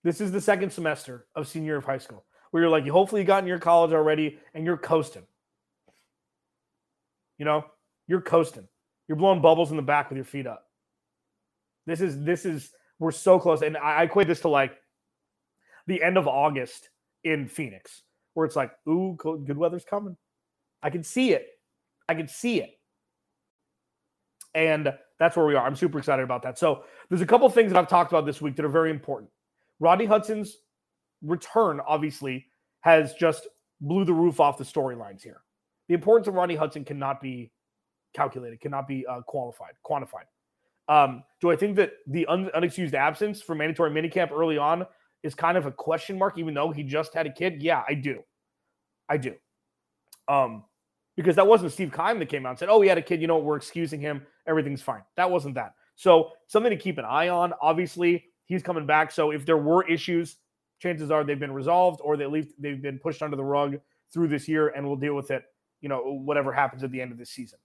This 0.04 0.20
is 0.20 0.32
the 0.32 0.42
second 0.42 0.72
semester 0.72 1.26
of 1.34 1.48
senior 1.48 1.68
year 1.68 1.78
of 1.78 1.86
high 1.86 1.98
school 1.98 2.26
where 2.52 2.62
you're 2.62 2.70
like, 2.70 2.86
you 2.86 2.92
hopefully 2.92 3.22
you 3.22 3.28
got 3.28 3.42
in 3.42 3.48
your 3.48 3.58
college 3.58 3.94
already 3.94 4.38
and 4.54 4.66
you're 4.66 4.78
coasting. 4.78 5.24
You 7.40 7.46
know, 7.46 7.66
you're 8.08 8.22
coasting. 8.22 8.68
You're 9.08 9.16
blowing 9.16 9.42
bubbles 9.42 9.72
in 9.72 9.78
the 9.78 9.84
back 9.84 10.10
with 10.10 10.18
your 10.18 10.26
feet 10.26 10.46
up. 10.46 10.66
This 11.86 12.00
is 12.02 12.22
this 12.24 12.46
is 12.46 12.72
we're 13.00 13.12
so 13.12 13.40
close. 13.40 13.62
And 13.62 13.76
I, 13.78 13.96
I 13.96 14.04
equate 14.04 14.28
this 14.28 14.42
to 14.42 14.50
like 14.50 14.78
the 15.88 16.02
end 16.02 16.18
of 16.18 16.28
August 16.28 16.90
in 17.24 17.48
Phoenix, 17.48 18.04
where 18.34 18.46
it's 18.46 18.56
like, 18.56 18.72
ooh, 18.88 19.16
good 19.18 19.58
weather's 19.58 19.86
coming. 19.86 20.18
I 20.82 20.90
can 20.90 21.04
see 21.04 21.34
it. 21.34 21.48
I 22.08 22.14
can 22.14 22.28
see 22.28 22.62
it. 22.62 22.72
And 24.54 24.94
that's 25.20 25.36
where 25.38 25.46
we 25.46 25.56
are. 25.56 25.66
I'm 25.66 25.76
super 25.76 25.98
excited 25.98 26.24
about 26.24 26.44
that. 26.44 26.60
So 26.60 26.84
there's 27.10 27.22
a 27.22 27.26
couple 27.26 27.50
things 27.50 27.72
that 27.72 27.80
I've 27.80 27.88
talked 27.88 28.12
about 28.12 28.26
this 28.26 28.42
week 28.42 28.56
that 28.58 28.66
are 28.66 28.70
very 28.70 28.92
important. 28.92 29.32
Rodney 29.80 30.06
Hudson's 30.06 30.58
return, 31.22 31.80
obviously, 31.88 32.46
has 32.82 33.14
just 33.14 33.48
blew 33.82 34.06
the 34.06 34.14
roof 34.14 34.40
off 34.40 34.58
the 34.58 34.64
storylines 34.64 35.22
here. 35.22 35.42
The 35.88 35.94
importance 35.94 36.28
of 36.28 36.36
Rodney 36.36 36.56
Hudson 36.56 36.86
cannot 36.86 37.22
be 37.22 37.52
calculated, 38.14 38.60
cannot 38.62 38.88
be 38.88 39.06
uh, 39.08 39.22
qualified, 39.22 39.74
quantified. 39.86 40.26
Um, 40.88 41.24
do 41.40 41.50
I 41.50 41.56
think 41.56 41.78
that 41.78 41.94
the 42.08 42.26
un- 42.28 42.52
unexcused 42.56 42.94
absence 42.94 43.42
for 43.42 43.56
mandatory 43.56 43.90
minicamp 43.90 44.32
early 44.32 44.58
on 44.58 44.86
is 45.24 45.34
kind 45.34 45.58
of 45.58 45.66
a 45.66 45.72
question 45.72 46.18
mark, 46.18 46.38
even 46.38 46.54
though 46.54 46.72
he 46.72 46.84
just 46.84 47.14
had 47.14 47.26
a 47.26 47.32
kid? 47.32 47.64
Yeah, 47.64 47.84
I 47.88 47.94
do. 47.94 48.24
I 49.10 49.18
do. 49.18 49.36
Um, 50.28 50.64
because 51.16 51.36
that 51.36 51.48
wasn't 51.48 51.72
Steve 51.72 51.92
Keim 51.94 52.20
that 52.20 52.30
came 52.30 52.46
out 52.46 52.52
and 52.52 52.60
said, 52.60 52.70
"Oh, 52.70 52.82
he 52.82 52.90
had 52.90 52.98
a 52.98 53.02
kid. 53.02 53.22
You 53.22 53.28
know, 53.28 53.38
we're 53.38 53.56
excusing 53.56 54.00
him. 54.00 54.26
Everything's 54.48 54.82
fine." 54.82 55.04
That 55.16 55.30
wasn't 55.30 55.56
that. 55.56 55.74
So 55.96 56.32
something 56.48 56.72
to 56.72 56.78
keep 56.78 56.98
an 56.98 57.06
eye 57.06 57.30
on. 57.30 57.54
Obviously, 57.62 58.26
he's 58.46 58.64
coming 58.64 58.86
back. 58.86 59.12
So 59.12 59.32
if 59.32 59.46
there 59.46 59.58
were 59.58 59.88
issues, 59.88 60.38
chances 60.80 61.12
are 61.12 61.24
they've 61.24 61.40
been 61.40 61.54
resolved, 61.54 62.02
or 62.04 62.18
they 62.18 62.26
least 62.26 62.50
they've 62.60 62.82
been 62.82 63.00
pushed 63.00 63.22
under 63.22 63.36
the 63.36 63.44
rug 63.44 63.78
through 64.12 64.28
this 64.28 64.48
year, 64.48 64.70
and 64.70 64.86
we'll 64.86 64.96
deal 64.96 65.16
with 65.16 65.32
it. 65.32 65.44
You 65.82 65.90
know, 65.90 66.02
whatever 66.02 66.52
happens 66.52 66.84
at 66.84 66.92
the 66.92 67.02
end 67.02 67.12
of 67.12 67.18
this 67.18 67.30
season. 67.30 67.60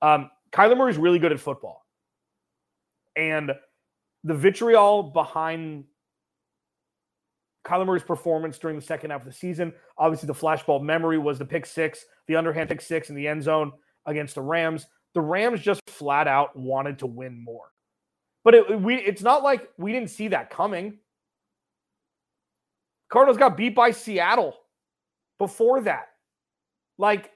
Um, 0.00 0.30
Kyler 0.52 0.76
Murray 0.76 0.92
is 0.92 0.98
really 0.98 1.18
good 1.18 1.32
at 1.32 1.40
football, 1.40 1.86
and 3.16 3.52
the 4.22 4.34
vitriol 4.34 5.02
behind 5.02 5.84
Kyler 7.64 7.86
Murray's 7.86 8.02
performance 8.02 8.58
during 8.58 8.76
the 8.76 8.84
second 8.84 9.10
half 9.10 9.22
of 9.22 9.26
the 9.26 9.32
season. 9.32 9.72
Obviously, 9.96 10.26
the 10.26 10.34
flashbulb 10.34 10.82
memory 10.82 11.18
was 11.18 11.38
the 11.38 11.44
pick 11.44 11.64
six, 11.66 12.04
the 12.26 12.36
underhand 12.36 12.68
pick 12.68 12.80
six 12.80 13.08
in 13.08 13.16
the 13.16 13.26
end 13.26 13.42
zone 13.42 13.72
against 14.06 14.34
the 14.34 14.42
Rams. 14.42 14.86
The 15.14 15.20
Rams 15.20 15.60
just 15.60 15.80
flat 15.88 16.28
out 16.28 16.56
wanted 16.56 16.98
to 16.98 17.06
win 17.06 17.42
more. 17.42 17.66
But 18.42 18.54
it, 18.54 18.80
we, 18.80 18.96
it's 18.96 19.22
not 19.22 19.42
like 19.42 19.68
we 19.78 19.92
didn't 19.92 20.10
see 20.10 20.28
that 20.28 20.50
coming. 20.50 20.98
Cardinals 23.10 23.38
got 23.38 23.56
beat 23.56 23.74
by 23.74 23.92
Seattle 23.92 24.54
before 25.38 25.80
that. 25.82 26.08
Like, 26.98 27.30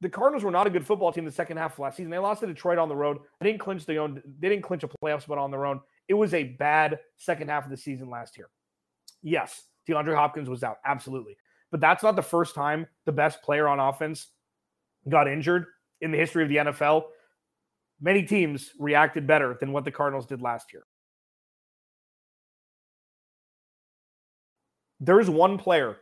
the 0.00 0.08
Cardinals 0.08 0.42
were 0.42 0.50
not 0.50 0.66
a 0.66 0.70
good 0.70 0.84
football 0.84 1.12
team 1.12 1.24
the 1.24 1.30
second 1.30 1.56
half 1.56 1.74
of 1.74 1.78
last 1.78 1.96
season. 1.96 2.10
They 2.10 2.18
lost 2.18 2.40
to 2.40 2.46
Detroit 2.46 2.76
on 2.76 2.88
the 2.88 2.96
road. 2.96 3.18
They 3.40 3.46
didn't 3.46 3.60
clinch 3.60 3.86
the 3.86 3.96
own. 3.96 4.20
They 4.40 4.48
didn't 4.48 4.64
clinch 4.64 4.82
a 4.82 4.88
playoff 4.88 5.22
spot 5.22 5.38
on 5.38 5.50
their 5.50 5.64
own. 5.64 5.80
It 6.08 6.14
was 6.14 6.34
a 6.34 6.42
bad 6.42 6.98
second 7.16 7.48
half 7.48 7.64
of 7.64 7.70
the 7.70 7.76
season 7.76 8.10
last 8.10 8.36
year. 8.36 8.48
Yes, 9.22 9.62
DeAndre 9.88 10.14
Hopkins 10.14 10.48
was 10.48 10.62
out. 10.62 10.78
Absolutely. 10.84 11.36
But 11.70 11.80
that's 11.80 12.02
not 12.02 12.16
the 12.16 12.22
first 12.22 12.54
time 12.54 12.86
the 13.06 13.12
best 13.12 13.42
player 13.42 13.68
on 13.68 13.80
offense 13.80 14.28
got 15.08 15.28
injured 15.28 15.66
in 16.00 16.10
the 16.10 16.18
history 16.18 16.42
of 16.42 16.48
the 16.48 16.56
NFL. 16.56 17.04
many 18.00 18.24
teams 18.24 18.72
reacted 18.78 19.26
better 19.26 19.56
than 19.60 19.72
what 19.72 19.84
the 19.84 19.90
Cardinals 19.90 20.26
did 20.26 20.42
last 20.42 20.72
year. 20.72 20.82
There's 25.00 25.30
one 25.30 25.56
player 25.56 25.96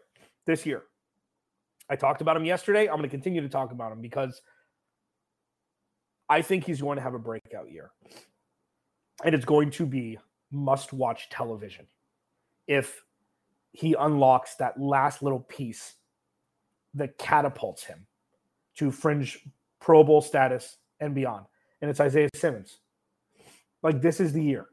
this 0.47 0.67
year. 0.67 0.83
I 1.89 1.97
talked 1.97 2.21
about 2.21 2.37
him 2.37 2.45
yesterday. 2.45 2.83
I'm 2.87 2.97
going 2.97 3.03
to 3.03 3.09
continue 3.09 3.41
to 3.41 3.49
talk 3.49 3.73
about 3.73 3.93
him 3.93 4.01
because 4.01 4.41
I 6.29 6.43
think 6.43 6.65
he's 6.65 6.81
going 6.81 6.97
to 6.97 7.03
have 7.03 7.15
a 7.15 7.19
breakout 7.19 7.71
year. 7.71 7.91
And 9.25 9.35
it's 9.35 9.45
going 9.45 9.71
to 9.73 9.87
be 9.87 10.19
must 10.51 10.93
watch 10.93 11.29
television 11.31 11.87
if 12.67 13.03
he 13.73 13.95
unlocks 13.99 14.57
that 14.57 14.81
last 14.81 15.23
little 15.23 15.41
piece 15.41 15.95
that 16.95 17.19
catapults 17.19 17.85
him 17.85 18.07
to 18.77 18.91
fringe 18.91 19.39
Pro 19.81 20.05
Bowl 20.05 20.21
status 20.21 20.77
and 20.99 21.15
beyond. 21.15 21.47
And 21.81 21.91
it's 21.91 22.01
Isaiah 22.01 22.29
Simmons. 22.35 22.79
Like, 23.83 24.03
this 24.03 24.21
is 24.21 24.33
the 24.33 24.43
year. 24.43 24.67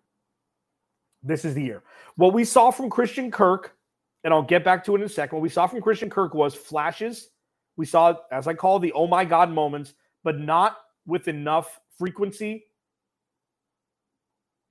This 1.24 1.46
is 1.46 1.54
the 1.54 1.64
year. 1.64 1.84
What 2.16 2.34
we 2.34 2.44
saw 2.44 2.72
from 2.72 2.90
Christian 2.90 3.32
Kirk, 3.32 3.76
and 4.24 4.34
I'll 4.34 4.44
get 4.44 4.64
back 4.64 4.84
to 4.86 4.96
it 4.96 5.00
in 5.00 5.06
a 5.06 5.10
second. 5.10 5.38
What 5.38 5.44
we 5.44 5.50
saw 5.50 5.68
from 5.68 5.82
Christian 5.82 6.10
Kirk 6.10 6.34
was 6.34 6.54
flashes. 6.56 7.30
We 7.78 7.86
saw, 7.86 8.16
as 8.32 8.48
I 8.48 8.54
call 8.54 8.80
the 8.80 8.92
oh 8.94 9.08
my 9.08 9.24
God 9.24 9.52
moments, 9.52 9.94
but 10.24 10.40
not 10.40 10.78
with 11.06 11.28
enough 11.28 11.80
frequency, 11.98 12.66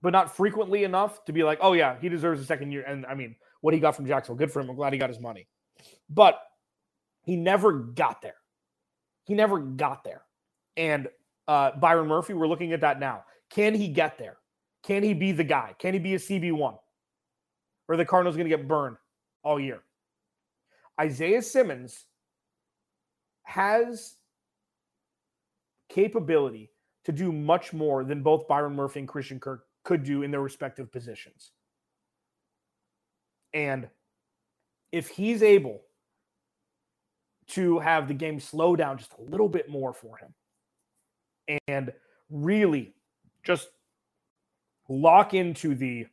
but 0.02 0.10
not 0.10 0.36
frequently 0.36 0.84
enough 0.84 1.24
to 1.24 1.32
be 1.32 1.42
like, 1.42 1.58
oh, 1.62 1.72
yeah, 1.72 1.96
he 2.00 2.08
deserves 2.08 2.40
a 2.40 2.44
second 2.44 2.72
year. 2.72 2.82
And 2.82 3.06
I 3.06 3.14
mean, 3.14 3.34
what 3.60 3.74
he 3.74 3.80
got 3.80 3.96
from 3.96 4.06
Jacksonville, 4.06 4.38
good 4.38 4.52
for 4.52 4.60
him. 4.60 4.70
I'm 4.70 4.76
glad 4.76 4.92
he 4.92 4.98
got 4.98 5.10
his 5.10 5.20
money. 5.20 5.48
But 6.08 6.40
he 7.22 7.36
never 7.36 7.72
got 7.72 8.22
there. 8.22 8.36
He 9.24 9.34
never 9.34 9.58
got 9.58 10.04
there. 10.04 10.22
And 10.76 11.08
uh, 11.48 11.72
Byron 11.72 12.08
Murphy, 12.08 12.34
we're 12.34 12.48
looking 12.48 12.72
at 12.72 12.80
that 12.82 13.00
now. 13.00 13.24
Can 13.50 13.74
he 13.74 13.88
get 13.88 14.18
there? 14.18 14.36
Can 14.82 15.02
he 15.02 15.14
be 15.14 15.32
the 15.32 15.44
guy? 15.44 15.74
Can 15.78 15.94
he 15.94 16.00
be 16.00 16.14
a 16.14 16.18
CB1? 16.18 16.76
Or 17.88 17.96
the 17.96 18.04
Cardinals 18.04 18.36
going 18.36 18.48
to 18.48 18.56
get 18.56 18.68
burned 18.68 18.96
all 19.42 19.58
year? 19.58 19.82
Isaiah 21.00 21.42
Simmons 21.42 22.06
has 23.42 24.16
capability 25.88 26.70
to 27.04 27.12
do 27.12 27.30
much 27.30 27.72
more 27.72 28.04
than 28.04 28.22
both 28.22 28.48
Byron 28.48 28.74
Murphy 28.74 29.00
and 29.00 29.08
Christian 29.08 29.38
Kirk 29.38 29.64
could 29.84 30.02
do 30.02 30.22
in 30.22 30.30
their 30.30 30.40
respective 30.40 30.90
positions. 30.90 31.52
And 33.56 33.88
if 34.92 35.08
he's 35.08 35.42
able 35.42 35.80
to 37.48 37.78
have 37.78 38.06
the 38.06 38.12
game 38.12 38.38
slow 38.38 38.76
down 38.76 38.98
just 38.98 39.14
a 39.18 39.22
little 39.22 39.48
bit 39.48 39.70
more 39.70 39.94
for 39.94 40.18
him 40.18 41.58
and 41.66 41.90
really 42.28 42.94
just 43.44 43.68
lock 44.90 45.32
into 45.32 45.74
the 45.74 46.06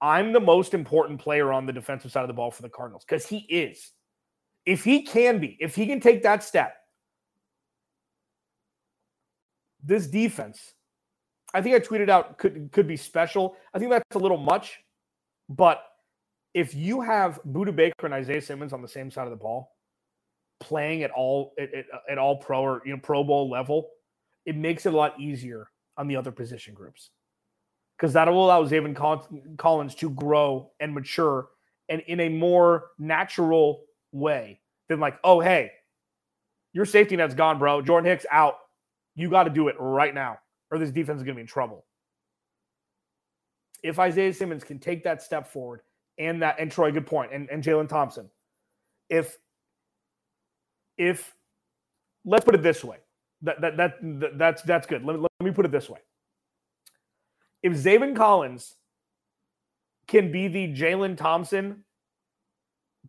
I'm 0.00 0.32
the 0.32 0.40
most 0.40 0.74
important 0.74 1.20
player 1.20 1.52
on 1.52 1.66
the 1.66 1.72
defensive 1.72 2.10
side 2.10 2.22
of 2.22 2.28
the 2.28 2.34
ball 2.34 2.50
for 2.50 2.62
the 2.62 2.68
Cardinals 2.68 3.04
because 3.08 3.26
he 3.26 3.38
is. 3.48 3.92
If 4.66 4.82
he 4.82 5.02
can 5.02 5.38
be, 5.38 5.56
if 5.60 5.76
he 5.76 5.86
can 5.86 6.00
take 6.00 6.24
that 6.24 6.42
step, 6.42 6.74
this 9.84 10.08
defense, 10.08 10.74
I 11.54 11.62
think 11.62 11.76
I 11.76 11.78
tweeted 11.78 12.08
out 12.08 12.38
could 12.38 12.70
could 12.72 12.88
be 12.88 12.96
special. 12.96 13.54
I 13.72 13.78
think 13.78 13.92
that's 13.92 14.16
a 14.16 14.18
little 14.18 14.36
much, 14.36 14.80
but 15.48 15.84
if 16.56 16.74
you 16.74 17.02
have 17.02 17.38
Budda 17.46 17.76
Baker 17.76 18.06
and 18.06 18.14
Isaiah 18.14 18.40
Simmons 18.40 18.72
on 18.72 18.80
the 18.80 18.88
same 18.88 19.10
side 19.10 19.26
of 19.26 19.30
the 19.30 19.36
ball, 19.36 19.76
playing 20.58 21.02
at 21.02 21.10
all 21.10 21.52
at, 21.60 21.72
at, 21.74 21.84
at 22.10 22.18
all 22.18 22.38
pro 22.38 22.62
or 22.62 22.82
you 22.86 22.92
know 22.94 23.00
Pro 23.02 23.22
Bowl 23.22 23.50
level, 23.50 23.90
it 24.46 24.56
makes 24.56 24.86
it 24.86 24.94
a 24.94 24.96
lot 24.96 25.20
easier 25.20 25.68
on 25.98 26.08
the 26.08 26.16
other 26.16 26.32
position 26.32 26.72
groups 26.72 27.10
because 27.98 28.14
that 28.14 28.26
will 28.28 28.46
allow 28.46 28.64
Zaven 28.64 28.96
Collins 29.58 29.94
to 29.96 30.08
grow 30.08 30.70
and 30.80 30.94
mature 30.94 31.48
and 31.90 32.00
in 32.06 32.20
a 32.20 32.30
more 32.30 32.86
natural 32.98 33.84
way 34.12 34.58
than 34.88 34.98
like, 34.98 35.18
oh 35.24 35.40
hey, 35.40 35.72
your 36.72 36.86
safety 36.86 37.16
net's 37.16 37.34
gone, 37.34 37.58
bro. 37.58 37.82
Jordan 37.82 38.10
Hicks 38.10 38.24
out. 38.30 38.54
You 39.14 39.28
got 39.28 39.44
to 39.44 39.50
do 39.50 39.68
it 39.68 39.76
right 39.78 40.14
now, 40.14 40.38
or 40.70 40.78
this 40.78 40.90
defense 40.90 41.18
is 41.18 41.22
going 41.22 41.34
to 41.34 41.38
be 41.38 41.42
in 41.42 41.46
trouble. 41.46 41.84
If 43.82 43.98
Isaiah 43.98 44.32
Simmons 44.32 44.64
can 44.64 44.78
take 44.78 45.04
that 45.04 45.22
step 45.22 45.52
forward 45.52 45.82
and 46.18 46.42
that, 46.42 46.56
and 46.58 46.70
Troy, 46.70 46.90
good 46.92 47.06
point, 47.06 47.32
and, 47.32 47.48
and 47.50 47.62
Jalen 47.62 47.88
Thompson, 47.88 48.30
if 49.08 49.36
if 50.98 51.34
let's 52.24 52.44
put 52.44 52.54
it 52.54 52.62
this 52.62 52.82
way, 52.82 52.98
that 53.42 53.60
that, 53.60 53.76
that, 53.76 53.94
that 54.20 54.38
that's 54.38 54.62
that's 54.62 54.86
good. 54.86 55.04
Let, 55.04 55.16
me, 55.16 55.22
let 55.22 55.44
me 55.44 55.50
put 55.52 55.64
it 55.64 55.72
this 55.72 55.88
way. 55.88 56.00
If 57.62 57.72
Zaven 57.74 58.16
Collins 58.16 58.76
can 60.06 60.30
be 60.30 60.48
the 60.48 60.72
Jalen 60.72 61.16
Thompson 61.16 61.84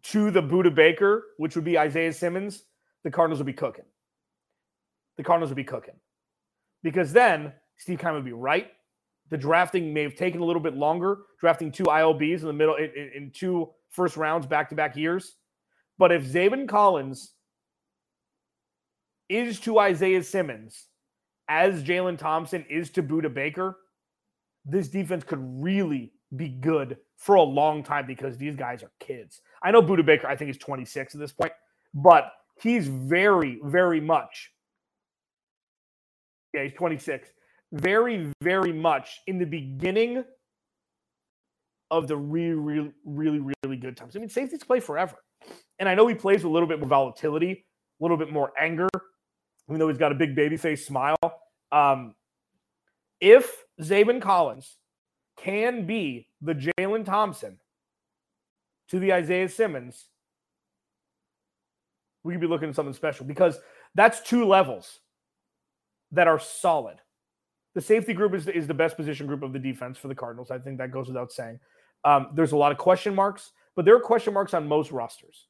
to 0.03 0.31
the 0.31 0.41
Budda 0.41 0.73
Baker, 0.73 1.23
which 1.37 1.55
would 1.55 1.65
be 1.65 1.77
Isaiah 1.77 2.13
Simmons, 2.13 2.63
the 3.03 3.11
Cardinals 3.11 3.39
would 3.39 3.45
be 3.45 3.53
cooking. 3.53 3.85
The 5.17 5.23
Cardinals 5.23 5.49
would 5.49 5.57
be 5.57 5.63
cooking. 5.63 5.95
Because 6.83 7.11
then 7.11 7.53
Steve 7.77 7.99
Keim 7.99 8.13
would 8.13 8.25
be 8.25 8.33
right. 8.33 8.71
The 9.29 9.37
drafting 9.37 9.93
may 9.93 10.03
have 10.03 10.15
taken 10.15 10.41
a 10.41 10.45
little 10.45 10.61
bit 10.61 10.75
longer, 10.75 11.19
drafting 11.39 11.71
two 11.71 11.83
ILBs 11.83 12.41
in 12.41 12.47
the 12.47 12.53
middle 12.53 12.75
in, 12.75 12.91
in 13.15 13.31
two 13.33 13.69
first 13.91 14.17
rounds 14.17 14.45
back 14.45 14.69
to 14.69 14.75
back 14.75 14.95
years. 14.95 15.35
But 15.97 16.11
if 16.11 16.25
Zaven 16.25 16.67
Collins 16.67 17.33
is 19.29 19.59
to 19.61 19.79
Isaiah 19.79 20.23
Simmons 20.23 20.87
as 21.49 21.83
Jalen 21.83 22.17
Thompson 22.17 22.65
is 22.69 22.89
to 22.91 23.03
Budda 23.03 23.33
Baker, 23.33 23.77
this 24.65 24.87
defense 24.89 25.23
could 25.23 25.39
really 25.41 26.13
be 26.35 26.49
good 26.49 26.97
for 27.17 27.35
a 27.35 27.41
long 27.43 27.83
time 27.83 28.05
because 28.07 28.37
these 28.37 28.55
guys 28.55 28.83
are 28.83 28.91
kids. 28.99 29.41
I 29.63 29.71
know 29.71 29.81
Budda 29.81 30.05
Baker, 30.05 30.27
I 30.27 30.35
think 30.35 30.47
he's 30.49 30.57
26 30.57 31.15
at 31.15 31.21
this 31.21 31.33
point, 31.33 31.53
but 31.93 32.31
he's 32.61 32.87
very, 32.87 33.59
very 33.63 34.01
much. 34.01 34.51
Yeah, 36.53 36.63
he's 36.63 36.73
26. 36.73 37.29
Very, 37.73 38.31
very 38.41 38.71
much 38.71 39.19
in 39.27 39.39
the 39.39 39.45
beginning 39.45 40.23
of 41.91 42.07
the 42.07 42.17
really, 42.17 42.53
really, 42.53 42.91
really, 43.05 43.39
really 43.63 43.77
good 43.77 43.97
times. 43.97 44.15
I 44.15 44.19
mean, 44.19 44.29
safeties 44.29 44.63
play 44.63 44.79
forever. 44.79 45.15
And 45.79 45.87
I 45.87 45.95
know 45.95 46.07
he 46.07 46.15
plays 46.15 46.43
a 46.43 46.49
little 46.49 46.67
bit 46.67 46.79
more 46.79 46.89
volatility, 46.89 47.65
a 47.99 48.03
little 48.03 48.17
bit 48.17 48.31
more 48.31 48.51
anger, 48.59 48.89
even 49.69 49.79
though 49.79 49.87
he's 49.87 49.97
got 49.97 50.11
a 50.11 50.15
big 50.15 50.35
baby 50.35 50.57
face 50.57 50.85
smile. 50.85 51.17
Um, 51.71 52.15
if 53.19 53.63
Zaven 53.81 54.21
Collins 54.21 54.77
can 55.37 55.85
be 55.85 56.27
the 56.41 56.53
Jalen 56.53 57.05
Thompson 57.05 57.59
to 58.89 58.99
the 58.99 59.13
Isaiah 59.13 59.49
Simmons, 59.49 60.07
we 62.23 62.33
could 62.33 62.41
be 62.41 62.47
looking 62.47 62.69
at 62.69 62.75
something 62.75 62.93
special 62.93 63.25
because 63.25 63.59
that's 63.95 64.21
two 64.21 64.45
levels 64.45 64.99
that 66.11 66.27
are 66.27 66.39
solid. 66.39 66.97
The 67.77 67.83
safety 67.83 68.11
group 68.11 68.33
is, 68.33 68.47
is 68.47 68.65
the 68.65 68.73
best 68.73 68.97
position 68.97 69.27
group 69.27 69.43
of 69.43 69.53
the 69.53 69.59
defense 69.59 69.99
for 69.99 70.07
the 70.07 70.15
Cardinals. 70.15 70.49
I 70.49 70.57
think 70.57 70.79
that 70.79 70.89
goes 70.89 71.09
without 71.09 71.31
saying. 71.31 71.59
Um, 72.03 72.29
there's 72.33 72.51
a 72.51 72.57
lot 72.57 72.71
of 72.71 72.79
question 72.79 73.13
marks, 73.13 73.51
but 73.75 73.85
there 73.85 73.95
are 73.95 73.99
question 73.99 74.33
marks 74.33 74.55
on 74.55 74.67
most 74.67 74.91
rosters. 74.91 75.45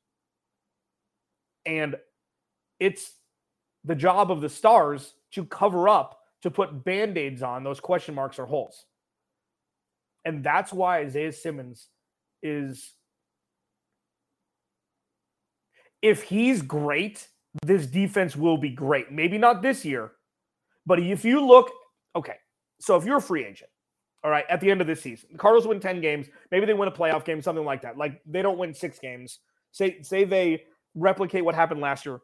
And 1.65 1.95
it's 2.81 3.13
the 3.85 3.95
job 3.95 4.29
of 4.29 4.41
the 4.41 4.49
stars 4.49 5.13
to 5.31 5.45
cover 5.45 5.87
up, 5.87 6.19
to 6.41 6.51
put 6.51 6.83
band 6.83 7.17
aids 7.17 7.41
on 7.41 7.63
those 7.63 7.79
question 7.79 8.13
marks 8.13 8.37
or 8.39 8.45
holes. 8.45 8.83
And 10.25 10.43
that's 10.43 10.73
why 10.73 10.97
Isaiah 10.97 11.31
Simmons 11.31 11.87
is, 12.43 12.91
if 16.01 16.23
he's 16.23 16.61
great, 16.61 17.25
this 17.63 17.87
defense 17.87 18.35
will 18.35 18.57
be 18.57 18.71
great. 18.71 19.13
Maybe 19.13 19.37
not 19.37 19.61
this 19.61 19.85
year, 19.85 20.11
but 20.85 20.99
if 20.99 21.23
you 21.23 21.47
look, 21.47 21.71
okay, 22.17 22.35
so 22.79 22.95
if 22.95 23.05
you're 23.05 23.17
a 23.17 23.21
free 23.21 23.45
agent, 23.45 23.69
all 24.23 24.31
right, 24.31 24.45
at 24.49 24.59
the 24.59 24.69
end 24.69 24.81
of 24.81 24.87
this 24.87 25.01
season, 25.01 25.29
the 25.31 25.37
Cardinals 25.37 25.67
win 25.67 25.79
10 25.79 26.01
games, 26.01 26.27
maybe 26.51 26.65
they 26.65 26.73
win 26.73 26.87
a 26.87 26.91
playoff 26.91 27.23
game, 27.23 27.41
something 27.41 27.65
like 27.65 27.81
that. 27.83 27.97
Like 27.97 28.21
they 28.25 28.41
don't 28.41 28.57
win 28.57 28.73
six 28.73 28.99
games. 28.99 29.39
Say, 29.71 30.01
say 30.01 30.23
they 30.23 30.63
replicate 30.95 31.45
what 31.45 31.55
happened 31.55 31.81
last 31.81 32.05
year 32.05 32.19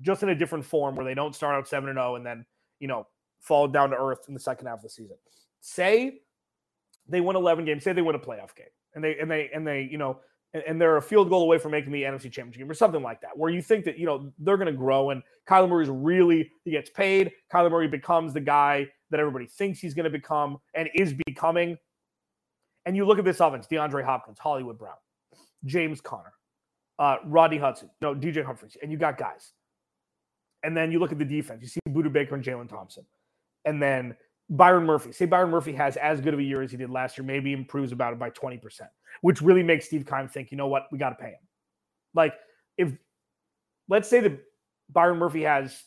just 0.00 0.22
in 0.22 0.30
a 0.30 0.34
different 0.34 0.64
form 0.64 0.94
where 0.94 1.04
they 1.04 1.14
don't 1.14 1.34
start 1.34 1.54
out 1.54 1.68
7 1.68 1.88
and 1.88 1.96
0 1.96 2.16
and 2.16 2.24
then, 2.24 2.46
you 2.80 2.88
know, 2.88 3.06
fall 3.40 3.68
down 3.68 3.90
to 3.90 3.96
earth 3.96 4.20
in 4.28 4.34
the 4.34 4.40
second 4.40 4.66
half 4.66 4.78
of 4.78 4.82
the 4.82 4.88
season. 4.88 5.16
Say 5.60 6.20
they 7.08 7.20
win 7.20 7.36
11 7.36 7.64
games, 7.64 7.84
say 7.84 7.92
they 7.92 8.02
win 8.02 8.14
a 8.16 8.18
playoff 8.18 8.54
game 8.54 8.66
and 8.94 9.04
they 9.04 9.18
and 9.18 9.30
they 9.30 9.50
and 9.52 9.66
they, 9.66 9.88
you 9.90 9.98
know, 9.98 10.18
and, 10.54 10.62
and 10.66 10.80
they're 10.80 10.96
a 10.96 11.02
field 11.02 11.28
goal 11.28 11.42
away 11.42 11.58
from 11.58 11.72
making 11.72 11.92
the 11.92 12.02
NFC 12.02 12.22
Championship 12.22 12.60
game 12.60 12.70
or 12.70 12.74
something 12.74 13.02
like 13.02 13.20
that, 13.20 13.36
where 13.36 13.50
you 13.50 13.60
think 13.60 13.84
that, 13.84 13.98
you 13.98 14.06
know, 14.06 14.32
they're 14.38 14.56
going 14.56 14.66
to 14.66 14.72
grow 14.72 15.10
and 15.10 15.22
Kyler 15.48 15.68
Murray's 15.68 15.90
really 15.90 16.50
he 16.64 16.70
gets 16.70 16.90
paid, 16.90 17.32
Kyler 17.52 17.70
Murray 17.70 17.88
becomes 17.88 18.32
the 18.32 18.40
guy 18.40 18.88
that 19.10 19.20
everybody 19.20 19.46
thinks 19.46 19.78
he's 19.80 19.94
going 19.94 20.04
to 20.04 20.10
become 20.10 20.58
and 20.74 20.88
is 20.94 21.14
becoming. 21.26 21.76
And 22.86 22.96
you 22.96 23.06
look 23.06 23.18
at 23.18 23.24
this 23.24 23.40
offense, 23.40 23.66
DeAndre 23.70 24.04
Hopkins, 24.04 24.38
Hollywood 24.38 24.78
Brown, 24.78 24.96
James 25.64 26.00
Conner, 26.00 26.32
uh, 26.98 27.16
Rodney 27.26 27.58
Hudson, 27.58 27.90
no, 28.00 28.14
DJ 28.14 28.44
Humphries, 28.44 28.76
and 28.82 28.90
you 28.90 28.98
got 28.98 29.18
guys 29.18 29.52
and 30.62 30.76
then 30.76 30.90
you 30.90 30.98
look 30.98 31.12
at 31.12 31.18
the 31.18 31.24
defense. 31.24 31.62
You 31.62 31.68
see 31.68 31.80
Budda 31.88 32.12
Baker 32.12 32.34
and 32.34 32.44
Jalen 32.44 32.68
Thompson. 32.68 33.04
and 33.64 33.82
then 33.82 34.16
Byron 34.50 34.84
Murphy. 34.86 35.12
Say 35.12 35.26
Byron 35.26 35.50
Murphy 35.50 35.72
has 35.72 35.96
as 35.98 36.20
good 36.20 36.32
of 36.32 36.40
a 36.40 36.42
year 36.42 36.62
as 36.62 36.70
he 36.70 36.76
did 36.76 36.90
last 36.90 37.18
year, 37.18 37.24
maybe 37.24 37.52
improves 37.52 37.92
about 37.92 38.14
it 38.14 38.18
by 38.18 38.30
20%, 38.30 38.60
which 39.20 39.42
really 39.42 39.62
makes 39.62 39.86
Steve 39.86 40.06
Keim 40.06 40.26
think, 40.28 40.50
you 40.50 40.56
know 40.56 40.68
what, 40.68 40.86
we 40.90 40.98
got 40.98 41.10
to 41.10 41.16
pay 41.16 41.30
him. 41.30 41.40
Like, 42.14 42.34
if 42.78 42.92
let's 43.88 44.08
say 44.08 44.20
that 44.20 44.40
Byron 44.90 45.18
Murphy 45.18 45.42
has 45.42 45.84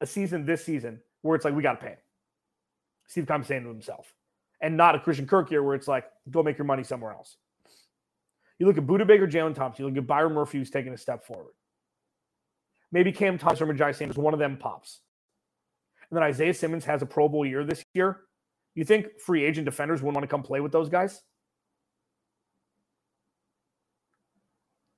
a 0.00 0.06
season 0.06 0.46
this 0.46 0.64
season 0.64 1.00
where 1.22 1.36
it's 1.36 1.44
like, 1.44 1.54
we 1.54 1.62
got 1.62 1.78
to 1.78 1.86
pay 1.86 1.92
him. 1.92 1.98
Steve 3.06 3.26
Keim 3.26 3.44
saying 3.44 3.62
to 3.62 3.68
himself, 3.68 4.12
and 4.60 4.76
not 4.76 4.94
a 4.94 5.00
Christian 5.00 5.26
Kirk 5.26 5.50
year 5.50 5.62
where 5.62 5.74
it's 5.74 5.88
like, 5.88 6.04
go 6.30 6.42
make 6.42 6.58
your 6.58 6.64
money 6.64 6.82
somewhere 6.82 7.12
else. 7.12 7.36
You 8.58 8.66
look 8.66 8.78
at 8.78 8.86
Budda 8.86 9.06
Baker, 9.06 9.26
Jalen 9.26 9.54
Thompson, 9.54 9.84
you 9.84 9.90
look 9.90 9.98
at 9.98 10.06
Byron 10.06 10.32
Murphy, 10.32 10.58
who's 10.58 10.70
taking 10.70 10.92
a 10.92 10.98
step 10.98 11.24
forward. 11.24 11.52
Maybe 12.90 13.12
Cam 13.12 13.36
Thompson 13.36 13.68
or 13.68 13.74
Jai 13.74 13.92
Sanders, 13.92 14.16
one 14.16 14.32
of 14.32 14.40
them 14.40 14.56
pops 14.56 15.00
and 16.10 16.16
then 16.16 16.22
Isaiah 16.22 16.54
Simmons 16.54 16.84
has 16.84 17.02
a 17.02 17.06
Pro 17.06 17.28
Bowl 17.28 17.44
year 17.44 17.64
this 17.64 17.84
year, 17.94 18.20
you 18.74 18.84
think 18.84 19.18
free 19.20 19.44
agent 19.44 19.64
defenders 19.64 20.02
wouldn't 20.02 20.16
want 20.16 20.24
to 20.24 20.28
come 20.28 20.42
play 20.42 20.60
with 20.60 20.72
those 20.72 20.88
guys? 20.88 21.22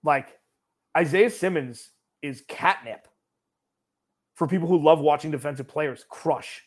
Like 0.03 0.29
Isaiah 0.97 1.31
Simmons 1.31 1.91
is 2.23 2.45
catnip 2.49 3.09
for 4.35 4.47
people 4.47 4.69
who 4.69 4.83
love 4.83 5.01
watching 5.01 5.31
defensive 5.31 5.69
players 5.69 6.05
crush. 6.09 6.63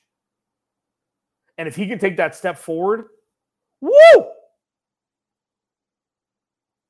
And 1.61 1.67
if 1.67 1.75
he 1.75 1.85
can 1.85 1.99
take 1.99 2.17
that 2.17 2.33
step 2.33 2.57
forward, 2.57 3.05
woo! 3.81 4.25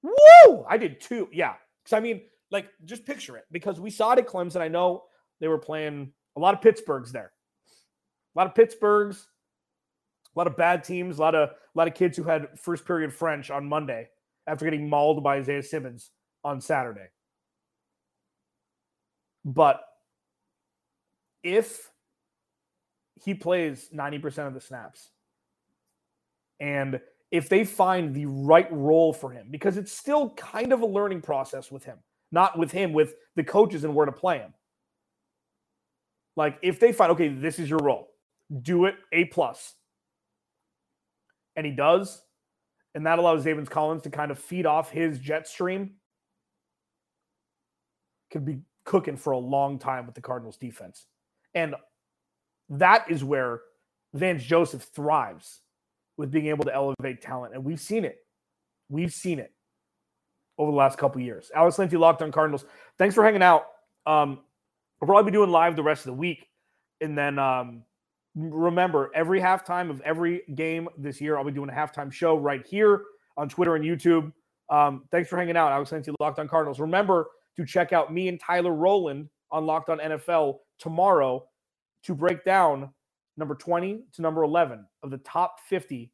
Woo! 0.01 0.65
I 0.65 0.77
did 0.77 1.01
too. 1.01 1.27
Yeah. 1.33 1.55
Because 1.83 1.97
I 1.97 1.99
mean, 1.99 2.21
like, 2.51 2.69
just 2.85 3.05
picture 3.05 3.35
it 3.35 3.43
because 3.51 3.81
we 3.81 3.89
saw 3.89 4.13
it 4.13 4.19
at 4.19 4.27
Clemson. 4.27 4.61
I 4.61 4.69
know 4.69 5.03
they 5.41 5.49
were 5.49 5.57
playing 5.57 6.13
a 6.37 6.39
lot 6.39 6.53
of 6.53 6.61
Pittsburghs 6.61 7.11
there. 7.11 7.33
A 8.33 8.39
lot 8.39 8.47
of 8.47 8.53
Pittsburghs, 8.53 9.25
a 10.33 10.39
lot 10.39 10.47
of 10.47 10.55
bad 10.55 10.85
teams, 10.85 11.17
a 11.17 11.21
lot 11.21 11.35
of 11.35 11.49
a 11.49 11.53
lot 11.75 11.89
of 11.89 11.93
kids 11.93 12.15
who 12.15 12.23
had 12.23 12.57
first 12.57 12.85
period 12.85 13.13
French 13.13 13.51
on 13.51 13.67
Monday 13.67 14.07
after 14.47 14.63
getting 14.63 14.87
mauled 14.87 15.21
by 15.21 15.35
Isaiah 15.35 15.63
Simmons 15.63 16.11
on 16.45 16.61
Saturday. 16.61 17.09
But 19.43 19.81
if 21.43 21.91
he 23.23 23.33
plays 23.33 23.89
90% 23.93 24.47
of 24.47 24.53
the 24.53 24.61
snaps 24.61 25.11
and 26.61 27.01
if 27.31 27.49
they 27.49 27.65
find 27.65 28.13
the 28.13 28.27
right 28.27 28.67
role 28.71 29.11
for 29.11 29.31
him, 29.31 29.47
because 29.49 29.77
it's 29.77 29.91
still 29.91 30.29
kind 30.31 30.71
of 30.71 30.81
a 30.81 30.85
learning 30.85 31.21
process 31.21 31.71
with 31.71 31.83
him, 31.83 31.97
not 32.31 32.57
with 32.57 32.71
him, 32.71 32.93
with 32.93 33.15
the 33.35 33.43
coaches 33.43 33.83
and 33.83 33.95
where 33.95 34.05
to 34.05 34.11
play 34.11 34.37
him. 34.37 34.53
Like 36.37 36.59
if 36.61 36.79
they 36.79 36.93
find, 36.93 37.11
okay, 37.13 37.29
this 37.29 37.57
is 37.57 37.69
your 37.69 37.79
role, 37.79 38.09
do 38.61 38.85
it 38.85 38.95
A 39.11 39.25
plus. 39.25 39.73
And 41.55 41.65
he 41.65 41.71
does. 41.71 42.21
And 42.93 43.05
that 43.05 43.19
allows 43.19 43.45
Zaven 43.45 43.69
Collins 43.69 44.03
to 44.03 44.09
kind 44.09 44.31
of 44.31 44.37
feed 44.37 44.65
off 44.65 44.91
his 44.91 45.17
jet 45.17 45.47
stream. 45.47 45.95
Could 48.29 48.45
be 48.45 48.59
cooking 48.83 49.17
for 49.17 49.31
a 49.31 49.37
long 49.37 49.79
time 49.79 50.05
with 50.05 50.15
the 50.15 50.21
Cardinals 50.21 50.57
defense. 50.57 51.07
And 51.55 51.75
that 52.71 53.09
is 53.09 53.23
where 53.23 53.61
Vance 54.13 54.43
Joseph 54.43 54.83
thrives 54.83 55.61
with 56.17 56.31
being 56.31 56.47
able 56.47 56.63
to 56.65 56.73
elevate 56.73 57.21
talent. 57.21 57.53
And 57.53 57.63
we've 57.63 57.79
seen 57.79 58.05
it. 58.05 58.17
We've 58.89 59.13
seen 59.13 59.39
it 59.39 59.53
over 60.57 60.71
the 60.71 60.77
last 60.77 60.97
couple 60.97 61.21
years. 61.21 61.51
Alex 61.55 61.79
Lindsay, 61.79 61.97
Locked 61.97 62.21
on 62.21 62.31
Cardinals. 62.31 62.65
Thanks 62.97 63.15
for 63.15 63.23
hanging 63.23 63.41
out. 63.41 63.67
Um, 64.05 64.39
we'll 64.99 65.07
probably 65.07 65.31
be 65.31 65.35
doing 65.35 65.49
live 65.49 65.75
the 65.75 65.83
rest 65.83 66.01
of 66.01 66.07
the 66.07 66.17
week. 66.17 66.47
And 66.99 67.17
then 67.17 67.39
um, 67.39 67.83
remember, 68.35 69.11
every 69.15 69.41
halftime 69.41 69.89
of 69.89 70.01
every 70.01 70.43
game 70.55 70.87
this 70.97 71.19
year, 71.19 71.37
I'll 71.37 71.43
be 71.43 71.51
doing 71.51 71.69
a 71.69 71.73
halftime 71.73 72.11
show 72.11 72.37
right 72.37 72.65
here 72.65 73.03
on 73.37 73.49
Twitter 73.49 73.75
and 73.75 73.83
YouTube. 73.83 74.31
Um, 74.69 75.03
thanks 75.11 75.29
for 75.29 75.37
hanging 75.37 75.57
out. 75.57 75.71
Alex 75.71 75.89
Clancy, 75.89 76.13
Locked 76.19 76.39
on 76.39 76.47
Cardinals. 76.47 76.79
Remember 76.79 77.27
to 77.57 77.65
check 77.65 77.91
out 77.91 78.13
me 78.13 78.27
and 78.27 78.39
Tyler 78.39 78.73
Rowland 78.73 79.29
on 79.51 79.65
Locked 79.65 79.89
on 79.89 79.99
NFL 79.99 80.59
tomorrow 80.79 81.45
to 82.05 82.15
break 82.15 82.43
down 82.45 82.91
number 83.37 83.55
20 83.55 84.03
to 84.13 84.21
number 84.21 84.43
11 84.43 84.85
of 85.03 85.11
the 85.11 85.17
top 85.19 85.59
50 85.69 86.11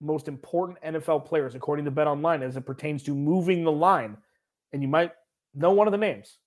most 0.00 0.28
important 0.28 0.78
NFL 0.82 1.26
players, 1.26 1.54
according 1.54 1.84
to 1.86 1.90
Bet 1.90 2.06
Online, 2.06 2.42
as 2.42 2.56
it 2.56 2.66
pertains 2.66 3.02
to 3.04 3.14
moving 3.14 3.64
the 3.64 3.72
line. 3.72 4.16
And 4.72 4.82
you 4.82 4.88
might 4.88 5.12
know 5.54 5.72
one 5.72 5.86
of 5.88 5.92
the 5.92 5.98
names 5.98 6.38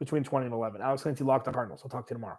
between 0.00 0.24
20 0.24 0.46
and 0.46 0.54
11. 0.54 0.82
Alex 0.82 1.02
Clancy, 1.02 1.24
Locked 1.24 1.48
on 1.48 1.54
Cardinals. 1.54 1.82
I'll 1.84 1.90
talk 1.90 2.06
to 2.08 2.14
you 2.14 2.16
tomorrow. 2.18 2.38